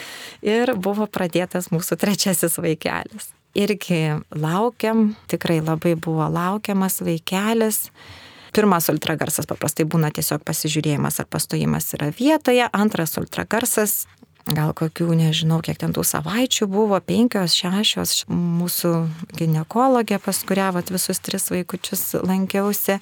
[0.41, 3.31] ir buvo pradėtas mūsų trečiasis vaikelis.
[3.53, 7.91] Irgi laukiam, tikrai labai buvo laukiamas vaikelis.
[8.53, 14.07] Pirmas ultragarsas paprastai būna tiesiog pasižiūrėjimas ar pastojimas yra vietoje, antras ultragarsas
[14.51, 18.91] gal kokių, nežinau, kiek ten tų savaičių buvo, penkios, šešios, mūsų
[19.37, 22.97] gynekologė, pas kurią vat, visus tris vaikučius lankiausi,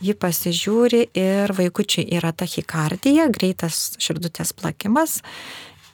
[0.00, 5.20] ji pasižiūri ir vaikučiai yra tachikardija, greitas širdutės plakimas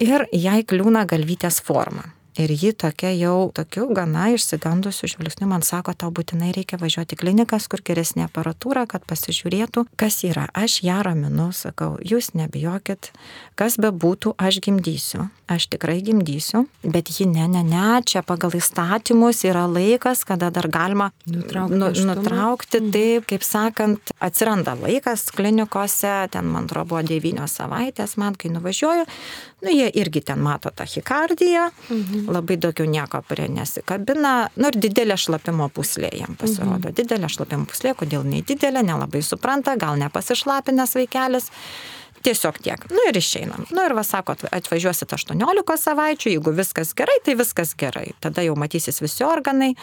[0.03, 2.13] ir jai kliūna galvytės forma.
[2.37, 7.65] Ir ji tokia jau, tokiu gana išsigandusiu žvilgsniu man sako, tau būtinai reikia važiuoti klinikas,
[7.73, 10.45] kur geresnė aparatūra, kad pasižiūrėtų, kas yra.
[10.53, 13.09] Aš ją raminu, sakau, jūs nebijokit,
[13.57, 15.31] kas be būtų, aš gimdysiu.
[15.47, 20.67] Aš tikrai gimdysiu, bet ji ne, ne, ne, čia pagal įstatymus yra laikas, kada dar
[20.67, 22.81] galima Nutraukti nu, nutraukti.
[22.93, 29.07] Taip, kaip sakant, atsiranda laikas klinikose, ten man atrodo buvo devynios savaitės, man kai nuvažiuoju,
[29.63, 32.26] nu jie irgi ten mato tachikardiją, mhm.
[32.29, 36.91] Labai daugiau nieko prie nesikabina, nu ir didelė šlapimo puslė jam pasirodo.
[36.91, 36.97] Mhm.
[36.99, 41.51] Didelė šlapimo puslė, kodėl nedidelė, nelabai supranta, gal nepasišlapinęs vaikelis.
[42.27, 42.81] Tiesiog tiek.
[42.91, 43.67] Nu ir išeinam.
[43.71, 48.09] Nu ir va sako, atva- atvažiuosit 18 savaičių, jeigu viskas gerai, tai viskas gerai.
[48.21, 49.77] Tada jau matysis visi organai.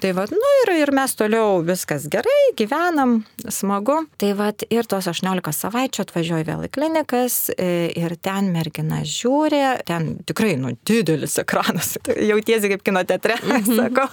[0.00, 3.18] Tai vad, nu ir, ir mes toliau viskas gerai, gyvenam,
[3.52, 3.98] smagu.
[4.20, 9.60] Tai vad, ir tos 18 savaičių atvažiuoju vėl į klinikas e, ir ten mergina žiūri,
[9.88, 11.98] ten tikrai, nu, didelis ekranas,
[12.32, 13.76] jautiesi kaip kino teatre, mhm.
[13.76, 14.08] sako,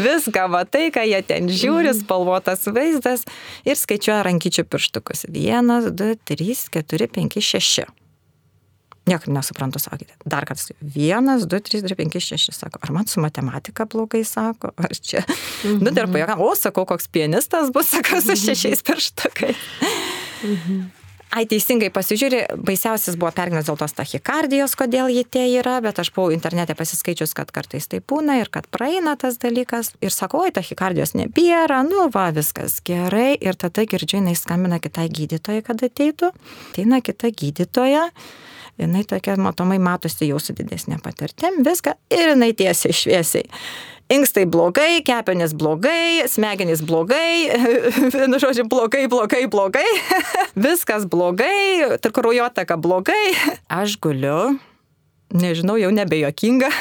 [0.00, 2.00] viską matai, ką jie ten žiūri, mhm.
[2.00, 3.28] spalvotas vaizdas
[3.68, 5.26] ir skaičiuoja rankyčių pirštukus.
[5.28, 7.90] 1, 2, 3, 4, 5, 6.
[9.10, 10.14] Niekaip nesuprantu, sakėte.
[10.28, 10.76] Dar kartą.
[10.80, 12.54] Vienas, du, trys, du, penki, šeši.
[12.54, 15.24] Sako, ar man su matematika blogai sako, ar čia.
[15.26, 15.82] Mhm.
[15.82, 19.54] Nu, dar pajuokam, o, sakau, koks pianistas bus, sakau, su šešiais pirštakai.
[20.46, 20.99] Mhm.
[21.30, 26.10] Ai, teisingai pasižiūrė, baisiausias buvo pergnas dėl tos tachikardijos, kodėl jį tie yra, bet aš
[26.16, 29.92] buvau internete pasiskaičius, kad kartais tai būna ir kad praeina tas dalykas.
[30.02, 33.36] Ir sakau, oi, tachikardijos nebėra, nu va, viskas gerai.
[33.38, 36.32] Ir tada girdžiu, jinai skambina kitai gydytojai, kad ateitų.
[36.72, 38.08] Ateina kita gydytoja
[38.80, 43.46] jinai tokia matomai matosi jau su didesnė patirtim, viską ir jinai tiesiai šviesiai.
[44.10, 47.46] Inkstai blogai, kepenys blogai, smegenys blogai,
[48.10, 49.86] vienu žodžiu, blogai, blogai, blogai,
[50.66, 53.30] viskas blogai, kraujotaka blogai.
[53.70, 54.58] Aš guliu,
[55.30, 56.72] nežinau, jau nebejokinga.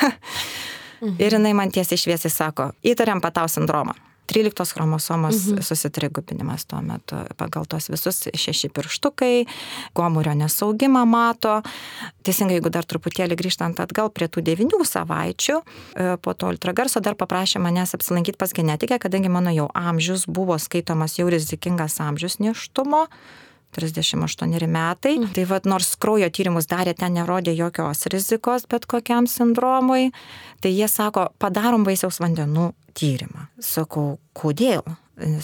[1.00, 1.16] Mhm.
[1.22, 3.94] Ir jinai man tiesiai šviesiai sako, įtariam patau sindromą.
[4.30, 5.62] 13 chromosomos mhm.
[5.66, 7.18] susitrigubinimas tuo metu.
[7.38, 9.48] Pagal tos visus šeši pirštukai,
[9.98, 11.60] gomurio nesaugimą mato.
[12.22, 17.18] Teisingai, jeigu dar truputėlį grįžtant atgal prie tų devinių savaičių, e, po to ultragarso dar
[17.18, 23.08] paprašė manęs apsilankyti pas genetikę, kadangi mano jau amžius buvo skaitomas jau rizikingas amžius neštumo.
[23.76, 25.18] 38 metai.
[25.18, 25.34] Mm.
[25.36, 30.12] Tai vad, nors kraujo tyrimus darė, ten nerodė jokios rizikos bet kokiam sindromui,
[30.64, 33.48] tai jie sako, padarom vaisiaus vandenų tyrimą.
[33.64, 34.84] Sakau, kodėl?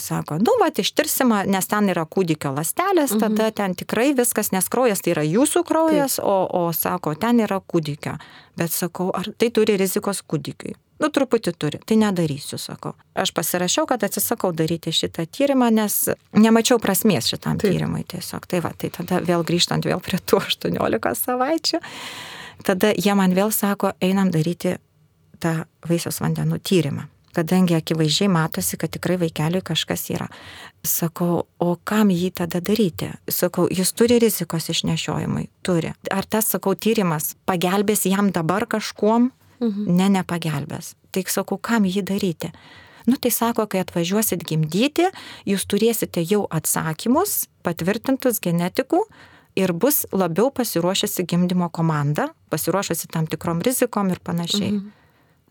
[0.00, 3.20] Sako, nu, va, ištirsima, nes ten yra kūdikio lastelės, mhm.
[3.20, 6.28] tada ten tikrai viskas, nes kraujas tai yra jūsų kraujas, Taip.
[6.32, 8.16] o, o sako, ten yra kūdikio.
[8.56, 10.72] Bet sakau, ar tai turi rizikos kūdikiui?
[11.02, 12.94] Nu, truputį turi, tai nedarysiu, sakau.
[13.16, 15.98] Aš pasirašiau, kad atsisakau daryti šitą tyrimą, nes
[16.32, 17.74] nemačiau prasmės šitam Taip.
[17.74, 18.46] tyrimui tiesiog.
[18.48, 21.82] Tai va, tai tada vėl grįžtant vėl prie tų 18 savaičių,
[22.64, 24.78] tada jie man vėl sako, einam daryti
[25.42, 30.28] tą vaisiaus vandenų tyrimą kadangi akivaizdžiai matosi, kad tikrai vaikeliui kažkas yra.
[30.86, 33.10] Sakau, o kam jį tada daryti?
[33.28, 35.48] Sakau, jis turi rizikos išnešiojimui?
[35.66, 35.92] Turi.
[36.12, 39.28] Ar tas, sakau, tyrimas pagelbės jam dabar kažkuom?
[39.60, 39.96] Mhm.
[39.96, 40.94] Ne, nepagelbės.
[41.12, 42.52] Tai sakau, kam jį daryti?
[43.06, 45.06] Nu tai sako, kai atvažiuosit gimdyti,
[45.46, 49.04] jūs turėsite jau atsakymus patvirtintus genetikų
[49.56, 54.72] ir bus labiau pasiruošusi gimdymo komanda, pasiruošusi tam tikrom rizikom ir panašiai.
[54.72, 54.92] Mhm.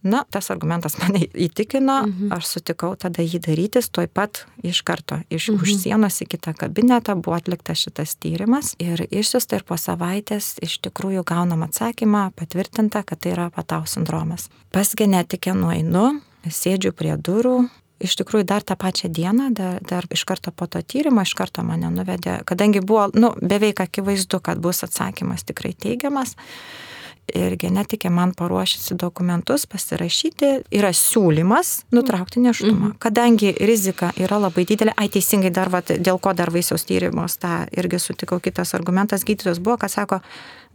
[0.06, 2.34] Na, tas argumentas mane įtikino, mhm.
[2.36, 5.64] aš sutikau tada jį darytis, tuoj pat iš karto iš mhm.
[5.64, 10.78] už sienos į kitą kabinetą buvo atliktas šitas tyrimas ir išsiusta ir po savaitės iš
[10.86, 14.50] tikrųjų gaunam atsakymą, patvirtinta, kad tai yra patau sindromas.
[14.76, 17.64] Pas genetikę nueinu, sėdžiu prie durų,
[18.06, 21.64] iš tikrųjų dar tą pačią dieną, dar, dar iš karto po to tyrimo, iš karto
[21.66, 26.36] mane nuvedė, kadangi buvo, nu, beveik akivaizdu, kad bus atsakymas tikrai teigiamas
[27.34, 32.92] ir genetikė man paruošėsi dokumentus pasirašyti, yra siūlymas nutraukti neštumą.
[32.92, 32.98] Mhm.
[33.02, 37.64] Kadangi rizika yra labai didelė, ai teisingai dar, vat, dėl ko dar vaisiaus tyrimus, tą
[37.76, 40.22] irgi sutikau kitas argumentas, gydytojas buvo, kad sako,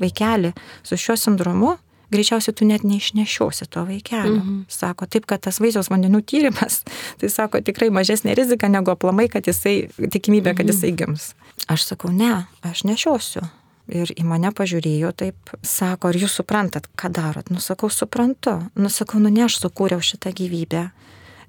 [0.01, 1.77] vaikeli, su šiuo sindromu
[2.11, 4.41] greičiausiai tu net neišnešiosi to vaikelio.
[4.41, 4.63] Mhm.
[4.69, 6.83] Sako, taip, kad tas vaisiaus vandenų tyrimas,
[7.23, 10.75] tai sako, tikrai mažesnė rizika negu aplamai, kad jisai, tikimybė, kad mhm.
[10.75, 11.31] jisai gims.
[11.71, 13.47] Aš sakau, ne, aš nešiosiu
[13.91, 17.51] ir į mane pažiūrėjo taip, sako, ar jūs suprantat, ką darot?
[17.53, 18.57] Nusakau, suprantu.
[18.79, 20.87] Nusakau, nu ne aš sukūriau šitą gyvybę,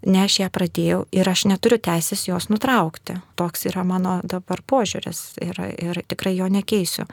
[0.09, 3.19] ne aš ją pradėjau ir aš neturiu teisės jos nutraukti.
[3.39, 7.07] Toks yra mano dabar požiūris ir, ir tikrai jo nekeisiu.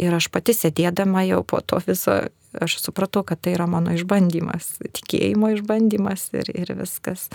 [0.00, 2.22] Ir aš pati sėdėdama jau po to viso,
[2.56, 7.28] aš supratau, kad tai yra mano išbandymas, tikėjimo išbandymas ir, ir viskas.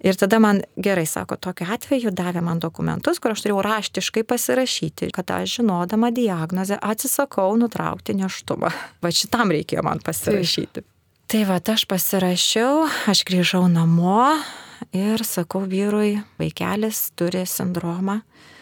[0.00, 5.10] Ir tada man gerai sako, tokiu atveju davė man dokumentus, kur aš turėjau raštiškai pasirašyti,
[5.12, 8.72] kad aš žinodama diagnozę atsisakau nutraukti neštumą.
[9.04, 10.80] Va šitam reikėjo man pasirašyti.
[10.80, 10.88] Taip.
[11.30, 14.24] Tai va, aš pasirašiau, aš grįžau namo
[14.96, 18.16] ir sakau vyrui, vaikelis turi sindromą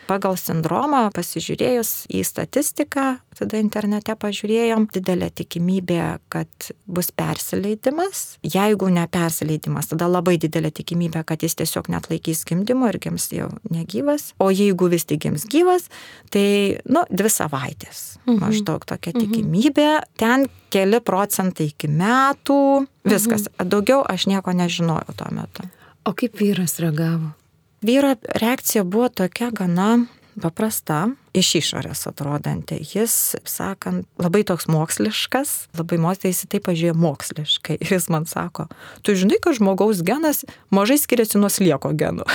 [0.08, 3.06] pagal sindromą pasižiūrėjus į statistiką,
[3.38, 8.38] tada internete pažiūrėjom, didelė tikimybė, kad bus persileidimas.
[8.42, 13.28] Jeigu ne persileidimas, tada labai didelė tikimybė, kad jis tiesiog net laikys gimdymo ir gims
[13.34, 14.32] jau negyvas.
[14.42, 15.88] O jeigu vis tik gims gyvas,
[16.34, 16.46] tai,
[16.88, 18.04] nu, dvi savaitės.
[18.26, 18.40] Mhm.
[18.42, 19.24] Maždaug tokia mhm.
[19.24, 19.90] tikimybė.
[20.20, 22.86] Ten keli procentai iki metų.
[23.08, 23.48] Viskas.
[23.52, 23.72] Mhm.
[23.74, 25.68] Daugiau aš nieko nežinojau tuo metu.
[26.08, 27.34] O kaip vyras reagavo?
[27.82, 30.06] Vyro reakcija buvo tokia gana
[30.42, 32.78] paprasta, iš išorės atrodanti.
[32.94, 37.78] Jis, sakant, labai toks moksliškas, labai moksliškai, jis tai pažiūrėjo moksliškai.
[37.82, 38.68] Ir jis man sako,
[39.02, 42.26] tu žinai, kad žmogaus genas mažai skiriasi nuo slieko genų.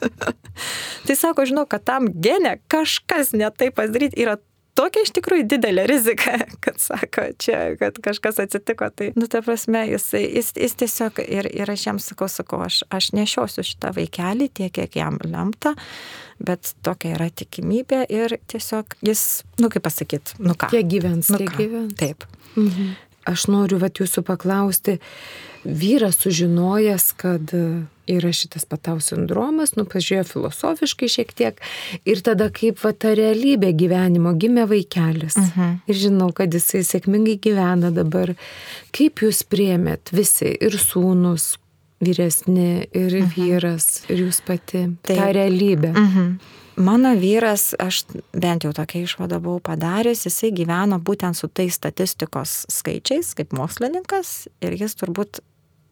[1.06, 4.38] tai sako, žinau, kad tam genė kažkas netai padaryti yra
[4.78, 8.90] tokia iš tikrųjų didelė rizika, kad sako, čia, kad kažkas atsitiko.
[8.94, 12.82] Tai, nu, ta prasme, jis, jis, jis tiesiog ir, ir aš jam sakau, sakau, aš,
[12.92, 15.74] aš nešiosiu šitą vaikelį tiek, kiek jam lemta,
[16.40, 20.72] bet tokia yra tikimybė ir tiesiog jis, nu, kaip pasakyti, nu ką.
[20.72, 21.56] Kiek gyvens, nu, ką?
[21.60, 21.96] gyvens.
[22.00, 22.28] Taip.
[22.56, 23.09] Mhm.
[23.30, 24.98] Aš noriu vat jūsų paklausti,
[25.64, 27.52] vyras sužinojęs, kad
[28.10, 31.60] yra šitas patau sindromas, nu pažiūrėjo filosofiškai šiek tiek
[32.08, 35.38] ir tada kaip va ta realybė gyvenimo gimė vaikelis.
[35.38, 35.80] Mhm.
[35.90, 38.34] Ir žinau, kad jisai sėkmingai gyvena dabar.
[38.96, 41.52] Kaip jūs priemėt visi ir sūnus,
[42.00, 45.16] vyresni, ir vyras, ir jūs pati, Taip.
[45.16, 45.92] tą realybę.
[45.92, 46.32] Mhm.
[46.76, 52.64] Mano vyras, aš bent jau tokia išvada buvau padaręs, jisai gyveno būtent su tais statistikos
[52.70, 55.42] skaičiais kaip mokslininkas ir jis turbūt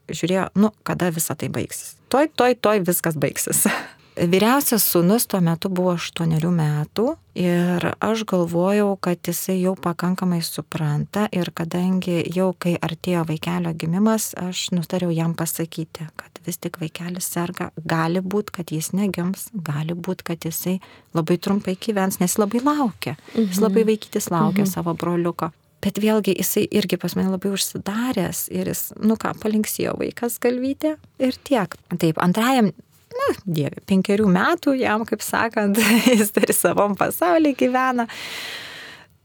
[0.09, 1.95] žiūrėjo, nu, kada visa tai baigsis.
[2.09, 3.67] Toj, toj, toj viskas baigsis.
[4.19, 7.05] Vyriausias sūnus tuo metu buvo 8 metų
[7.39, 14.33] ir aš galvojau, kad jisai jau pakankamai supranta ir kadangi jau kai artėjo vaikelio gimimas,
[14.35, 19.95] aš nutariau jam pasakyti, kad vis tik vaikelis serga, gali būti, kad jis negims, gali
[19.95, 20.81] būti, kad jisai
[21.15, 24.71] labai trumpai gyvens, nes labai laukia, jis labai vaikytis laukia Mhm.
[24.73, 25.51] savo broliuko.
[25.81, 30.97] Bet vėlgi jisai irgi pas mane labai užsidaręs ir jis, nu ką, palinksėjo vaikas galvyti
[31.19, 31.71] ir tiek.
[31.97, 32.73] Taip, antrajam,
[33.19, 35.79] na, dieve, penkerių metų jam, kaip sakant,
[36.09, 38.07] jis turi savam pasaulyje gyvena.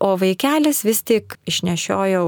[0.05, 2.27] O vaikelis vis tik išnešiojau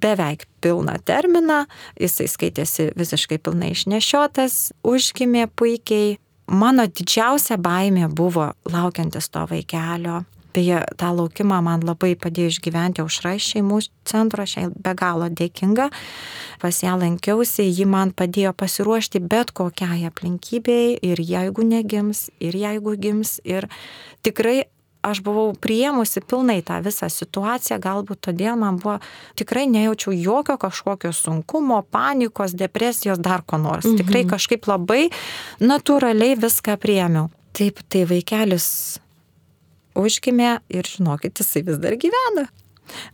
[0.00, 1.64] beveik pilną terminą,
[2.00, 6.16] jisai skaitėsi visiškai pilnai išnešiotas, užgimė puikiai.
[6.52, 10.22] Mano didžiausia baimė buvo laukiantis to vaikelio.
[10.54, 15.30] Beje, tą laukimą man labai padėjo išgyventi aušra iš šeimų centro, aš jai be galo
[15.32, 15.88] dėkinga.
[16.60, 22.96] Pas ją lankiausi, ji man padėjo pasiruošti bet kokiai aplinkybei ir jeigu negims, ir jeigu
[23.00, 23.38] gims.
[23.48, 23.68] Ir
[24.22, 24.62] tikrai
[25.02, 28.98] aš buvau priėmusi pilnai tą visą situaciją, galbūt todėl man buvo,
[29.38, 33.86] tikrai nejaučiau jokio kažkokio sunkumo, panikos, depresijos, dar ko nors.
[33.88, 33.98] Mhm.
[34.02, 35.08] Tikrai kažkaip labai
[35.60, 37.30] natūraliai viską priėmiau.
[37.52, 39.01] Taip, tai vaikelis
[39.98, 42.48] užgimė ir žinokit, jisai vis dar gyvena.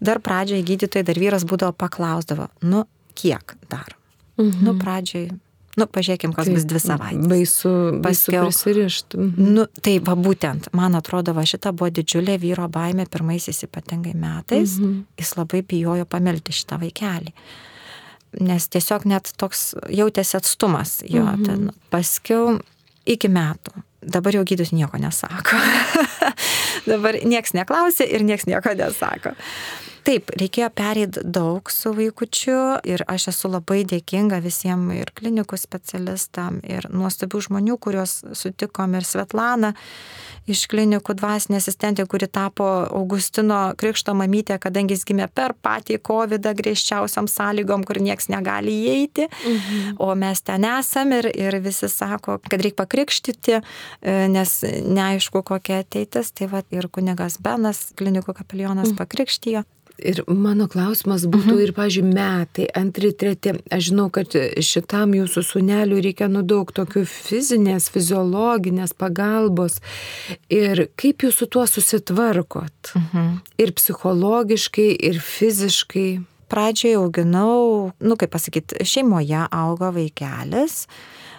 [0.00, 2.84] Dar pradžioje gydytojai, dar vyras būdavo paklausdavo, nu
[3.18, 3.94] kiek dar?
[4.38, 4.64] Mhm.
[4.64, 5.28] Nu pradžioj,
[5.78, 7.28] nu pažiūrėkim, kas bus dvi savaitės.
[7.30, 9.18] Baisu, baisu prisirišti.
[9.18, 9.48] Mhm.
[9.56, 14.78] Nu, tai va būtent, man atrodo, va šita buvo didžiulė vyro baimė pirmaisiais ypatingai metais.
[14.78, 15.02] Mhm.
[15.18, 17.34] Jis labai bijojo pamelti šitą vaikelį.
[18.44, 21.24] Nes tiesiog net toks jautėsi atstumas jo.
[21.24, 21.44] Mhm.
[21.44, 21.70] Ten.
[21.90, 22.58] Paskiau
[23.06, 23.84] iki metų.
[23.98, 25.58] Dabar jau gydus nieko nesako.
[26.88, 29.34] Dabar nieks neklausė ir nieks nieko nesako.
[30.08, 36.62] Taip, reikėjo pereiti daug su vaikučiu ir aš esu labai dėkinga visiems ir klinikų specialistam,
[36.64, 39.74] ir nuostabių žmonių, kuriuos sutikom, ir Svetlana
[40.48, 46.48] iš klinikų dvasinė asistentė, kuri tapo Augustino krikšto mamytė, kadangi jis gimė per patį COVID
[46.56, 49.96] griežčiausiam sąlygom, kur nieks negali įeiti, Mhm.
[50.00, 53.60] o mes ten esam ir, ir visi sako, kad reikia pakrikštyti,
[54.00, 56.32] e, nes neaišku, kokia ateitis.
[56.32, 59.64] Tai va ir kunigas Benas, klinikų kapelionas, pakrikštijo.
[59.98, 61.62] Ir mano klausimas būtų Mhm.
[61.62, 63.58] ir, pažiūrėjau, metai, antri, treti.
[63.70, 64.28] Aš žinau, kad
[64.62, 69.80] šitam jūsų suneliui reikia nu daug tokių fizinės, fiziologinės pagalbos.
[70.48, 72.94] Ir kaip jūs su tuo susitvarkot?
[72.94, 73.40] Mhm.
[73.58, 76.24] Ir psichologiškai, ir fiziškai.
[76.48, 80.86] Pradžioje auginau, nu kaip pasakyti, šeimoje augo vaikelis,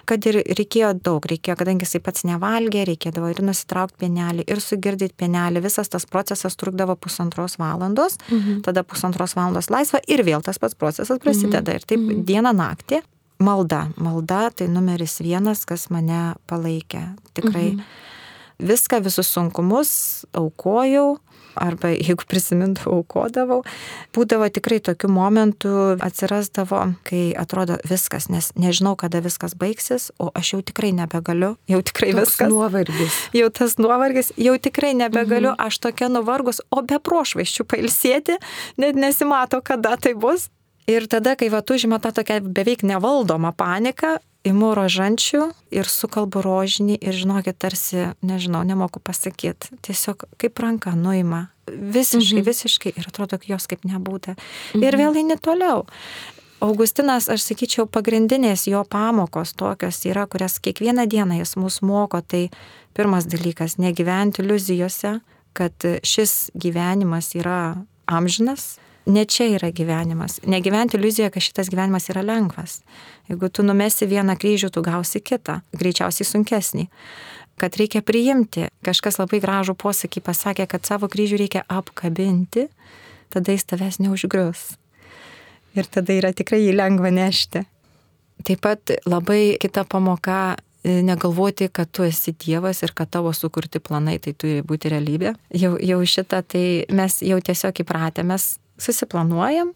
[0.09, 5.15] kad ir reikėjo daug, reikėjo, kadangi jisai pats nevalgė, reikėdavo ir nusitraukti pienelį, ir sugirdyti
[5.21, 8.63] pienelį, visas tas procesas trukdavo pusantros valandos, Mhm.
[8.65, 11.73] tada pusantros valandos laisva ir vėl tas pats procesas prasideda.
[11.75, 12.25] Ir taip Mhm.
[12.25, 13.01] dieną naktį.
[13.39, 17.15] Malda, malda tai numeris vienas, kas mane palaikė.
[17.35, 17.81] Tikrai Mhm.
[18.59, 21.17] viską, visus sunkumus aukojau,
[21.59, 23.61] arba jeigu prisimindavau, aukodavau.
[24.15, 25.73] Būdavo tikrai tokių momentų
[26.05, 31.81] atsirasdavo, kai atrodo viskas, nes nežinau, kada viskas baigsis, o aš jau tikrai nebegaliu, jau
[31.85, 32.53] tikrai Toks viskas.
[32.53, 33.17] nuovargis.
[33.35, 38.39] Jau tas nuovargis, jau tikrai nebegaliu, aš tokia nuvargus, o be prošvaiščių pailsėti,
[38.81, 40.49] net nesimato, kada tai bus.
[40.89, 46.97] Ir tada, kai va užima tą tokią beveik nevaldomą paniką, imu rožančių ir sukalbu rožinį
[47.01, 51.47] ir žinokit, tarsi, nežinau, nemoku pasakyti, tiesiog kaip ranka nuima.
[51.67, 52.45] Visiškai, Mhm.
[52.45, 54.35] visiškai ir atrodo, kad jos kaip nebūtų.
[54.75, 55.85] Ir vėl eini toliau.
[56.61, 62.21] Augustinas, aš sakyčiau, pagrindinės jo pamokos tokios yra, kurias kiekvieną dieną jis mus moko.
[62.21, 62.49] Tai
[62.93, 65.21] pirmas dalykas- negyventi iliuzijose,
[65.53, 65.73] kad
[66.03, 68.77] šis gyvenimas yra amžinas.
[69.05, 70.39] Ne čia yra gyvenimas.
[70.45, 72.81] Negyventi iliuzijoje, kad šitas gyvenimas yra lengvas.
[73.29, 76.89] Jeigu tu numesi vieną kryžių, tu gausi kitą, greičiausiai sunkesnį
[77.59, 78.69] kad reikia priimti.
[78.87, 82.69] Kažkas labai gražų posakį pasakė, kad savo kryžių reikia apkabinti,
[83.27, 84.79] tada jis tavęs neužgrius
[85.77, 87.63] ir tada yra tikrai jį lengva nešti.
[88.47, 93.81] Taip pat labai kita pamoka e, negalvoti, kad tu esi Dievas ir kad tavo sukurti
[93.83, 95.35] planai tai turi būti realybė.
[95.59, 99.73] Jau, jau šitą tai mes jau tiesiog įpratę, mes susiplanuojam,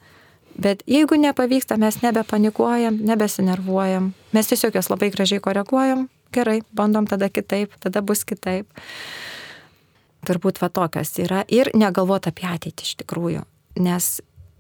[0.62, 7.30] bet jeigu nepavyksta, mes nebepanikuojam, nebesinervuojam, mes tiesiog jas labai gražiai koreguojam, gerai, bandom tada
[7.30, 8.70] kitaip, tada bus kitaip.
[10.24, 11.44] Turbūt va tokios yra.
[11.52, 13.44] Ir negalvoti apie ateitį iš tikrųjų,
[13.84, 14.14] nes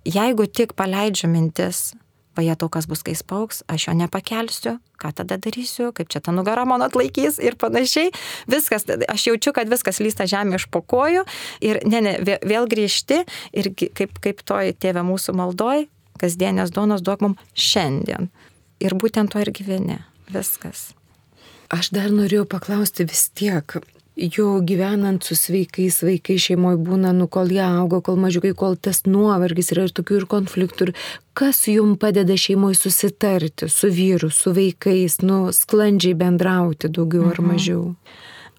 [0.03, 1.93] jeigu tik paleidžiu mintis,
[2.37, 6.33] vaje to, kas bus, kai spauks, aš jo nepakelsiu, ką tada darysiu, kaip čia ta
[6.35, 8.13] nugara mano atlaikys ir panašiai.
[8.51, 11.25] Viskas, aš jaučiu, kad viskas lysta žemė iš pokojų
[11.65, 12.15] ir ne, ne,
[12.45, 13.23] vėl grįžti
[13.53, 15.87] ir kaip, kaip toj tėvė mūsų maldoj,
[16.21, 18.31] kasdienės duonos duok mums šiandien.
[18.83, 20.01] Ir būtent to ir gyveni.
[20.33, 20.91] Viskas.
[21.73, 23.77] Aš dar norėjau paklausti vis tiek,
[24.15, 29.03] jo gyvenant su sveikais vaikais šeimoje būna, nu kol jie auga, kol mažiukai, kol tas
[29.09, 30.89] nuovargis yra ir tokių ir konfliktų.
[30.89, 30.93] Ir
[31.37, 37.53] kas jums padeda šeimoje susitarti su vyru, su vaikais, nu sklandžiai bendrauti daugiau ar mhm.
[37.53, 37.87] mažiau?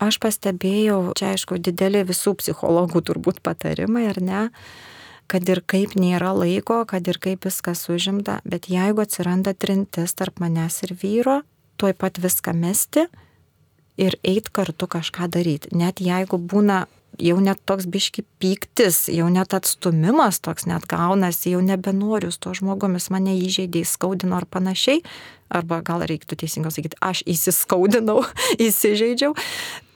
[0.02, 4.48] Aš pastebėjau, čia aišku, didelį visų psichologų turbūt patarimai, ar ne?
[5.24, 10.36] kad ir kaip nėra laiko, kad ir kaip viskas užimta, bet jeigu atsiranda trintis tarp
[10.42, 11.38] manęs ir vyro,
[11.80, 13.06] tuoj pat viską mesti
[14.00, 15.72] ir eit kartu kažką daryti.
[15.76, 16.84] Net jeigu būna
[17.20, 22.54] jau net toks biški pyktis, jau net atstumimas toks net gaunasi, jau nebenoriu su to
[22.58, 25.02] žmogumis, mane įžeidė, įskaudino ar panašiai,
[25.54, 28.24] arba gal reiktų teisingai sakyti, aš įsiskaudinau,
[28.66, 29.36] įsižeidžiau.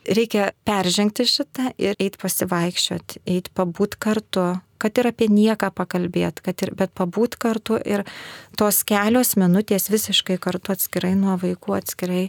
[0.09, 4.47] Reikia peržengti šitą ir eiti pasivaikščioti, eiti pabūt kartu,
[4.81, 8.05] kad ir apie nieką pakalbėti, kad ir, bet pabūt kartu ir
[8.57, 12.25] tos kelios minutės visiškai kartu atskirai nuo vaikų atskirai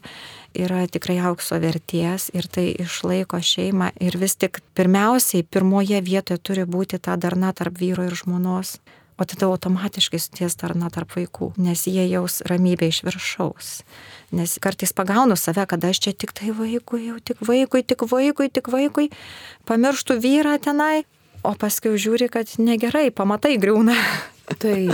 [0.58, 6.66] yra tikrai aukso verties ir tai išlaiko šeimą ir vis tik pirmiausiai pirmoje vietoje turi
[6.68, 8.80] būti ta darna tarp vyro ir žmonos.
[9.20, 13.72] O tada automatiškai suties darna tarp vaikų, nes jie jaus ramybę iš viršaus.
[14.32, 18.48] Nes kartais pagaunu save, kad aš čia tik tai vaikui, jau tik vaikui, tik vaikui,
[18.48, 19.10] tik vaikui,
[19.68, 21.04] pamirštų vyrą tenai,
[21.44, 23.98] o paskui žiūri, kad negerai, pamatai griūna.
[24.60, 24.90] Tai,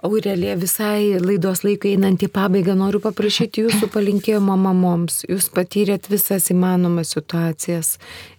[0.00, 5.26] Aurelė, visai laidos laikai einant į pabaigą noriu paprašyti jūsų palinkėjimo mamoms.
[5.28, 7.98] Jūs patyrėt visas įmanomas situacijas.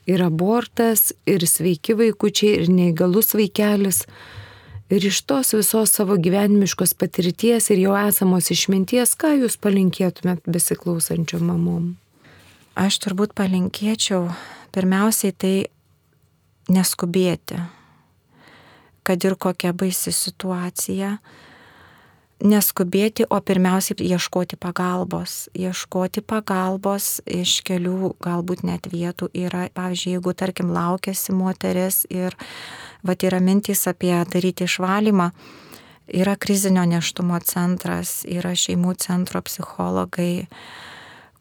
[0.10, 4.08] Ir abortas, ir sveiki vaikučiai, ir neįgalus vaikelis.
[4.94, 11.48] Ir iš tos visos savo gyvenimiškos patirties ir jau esamos išminties, ką jūs palinkėtumėt besiklausančiom
[11.50, 11.88] mamom?
[12.78, 14.28] Aš turbūt palinkėčiau
[14.76, 15.56] pirmiausiai tai
[16.70, 17.58] neskubėti,
[19.02, 21.16] kad ir kokia baisi situacija,
[22.44, 25.48] neskubėti, o pirmiausiai ieškoti pagalbos.
[25.56, 32.36] Ieškoti pagalbos iš kelių galbūt net vietų yra, pavyzdžiui, jeigu tarkim laukėsi moteris ir
[33.04, 35.32] va yra mintys apie daryti išvalymą,
[36.08, 40.48] yra krizinio neštumo centras, yra šeimų centro psichologai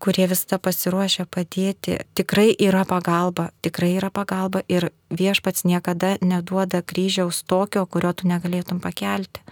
[0.03, 2.01] kurie visada pasiruošę padėti.
[2.19, 8.83] Tikrai yra pagalba, tikrai yra pagalba ir viešpats niekada neduoda kryžiaus tokio, kurio tu negalėtum
[8.83, 9.45] pakelti.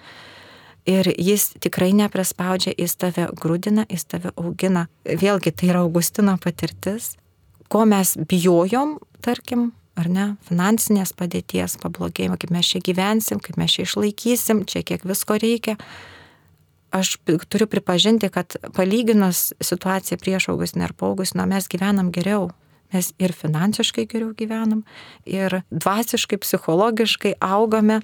[0.88, 4.86] Ir jis tikrai neprespaudžia, jis tave grūdina, jis tave augina.
[5.04, 7.14] Vėlgi tai yra Augustino patirtis.
[7.70, 9.70] Ko mes bijojom, tarkim,
[10.00, 15.04] ar ne, finansinės padėties pablogėjimo, kaip mes čia gyvensim, kaip mes čia išlaikysim, čia kiek
[15.06, 15.76] visko reikia
[16.90, 17.16] aš
[17.48, 22.50] turiu pripažinti, kad palyginus situaciją prieš Augustiną ir po Augustino mes gyvenam geriau.
[22.94, 24.82] Mes ir finansiškai geriau gyvenam,
[25.28, 28.00] ir dvasiškai, psichologiškai augame,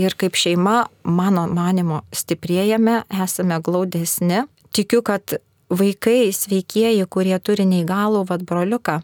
[0.00, 4.46] ir kaip šeima, mano manimo, stiprėjame, esame glaudesni.
[4.76, 8.96] Tikiu, kad vaikai sveikieji, kurie turi neįgalų vad broliuką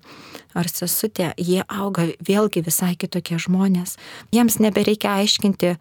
[0.57, 3.97] ar sesutę, jie auga vėlgi visai kitokie žmonės.
[4.35, 5.77] Jiems nebereikia aiškinti,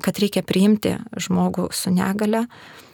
[0.00, 2.46] kad reikia priimti žmogų su negale,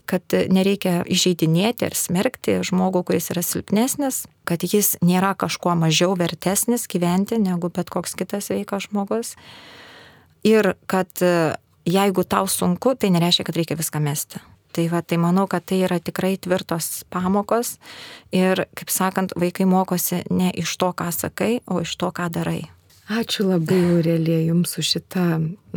[0.08, 6.86] kad nereikia įžeidinėti ar smerkti žmogų, kuris yra silpnesnis, kad jis nėra kažkuo mažiau vertesnis
[6.90, 9.34] gyventi negu bet koks kitas sveikas žmogus.
[10.46, 11.56] Ir kad e,
[11.88, 14.42] jeigu tau sunku, tai nereiškia, kad reikia viską mesti.
[14.76, 17.78] Tai, va, tai manau, kad tai yra tikrai tvirtos pamokos
[18.34, 22.66] ir, kaip sakant, vaikai mokosi ne iš to, ką sakai, o iš to, ką darai.
[23.06, 25.24] Ačiū labai, Aurelija, Jums už šitą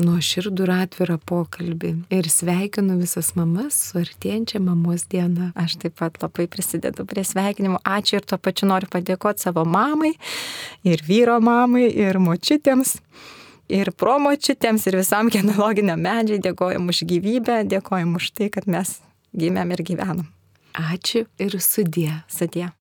[0.02, 1.92] nuoširdų ir atvirą pokalbį.
[2.10, 5.52] Ir sveikinu visas mamas su artėjančia mamos diena.
[5.54, 7.84] Aš taip pat labai prisidedu prie sveikinimų.
[7.86, 10.16] Ačiū ir tuo pačiu noriu padėkoti savo mamai,
[10.82, 12.96] ir vyro mamai, ir močiutėms,
[13.78, 16.42] ir promočiutėms, ir visam genealoginiam medžiai.
[16.50, 18.98] Dėkojom už gyvybę, dėkojom už tai, kad mes
[19.38, 20.26] gimėm ir gyvenom.
[20.74, 22.24] Ačiū ir sudė.
[22.26, 22.72] Sudė.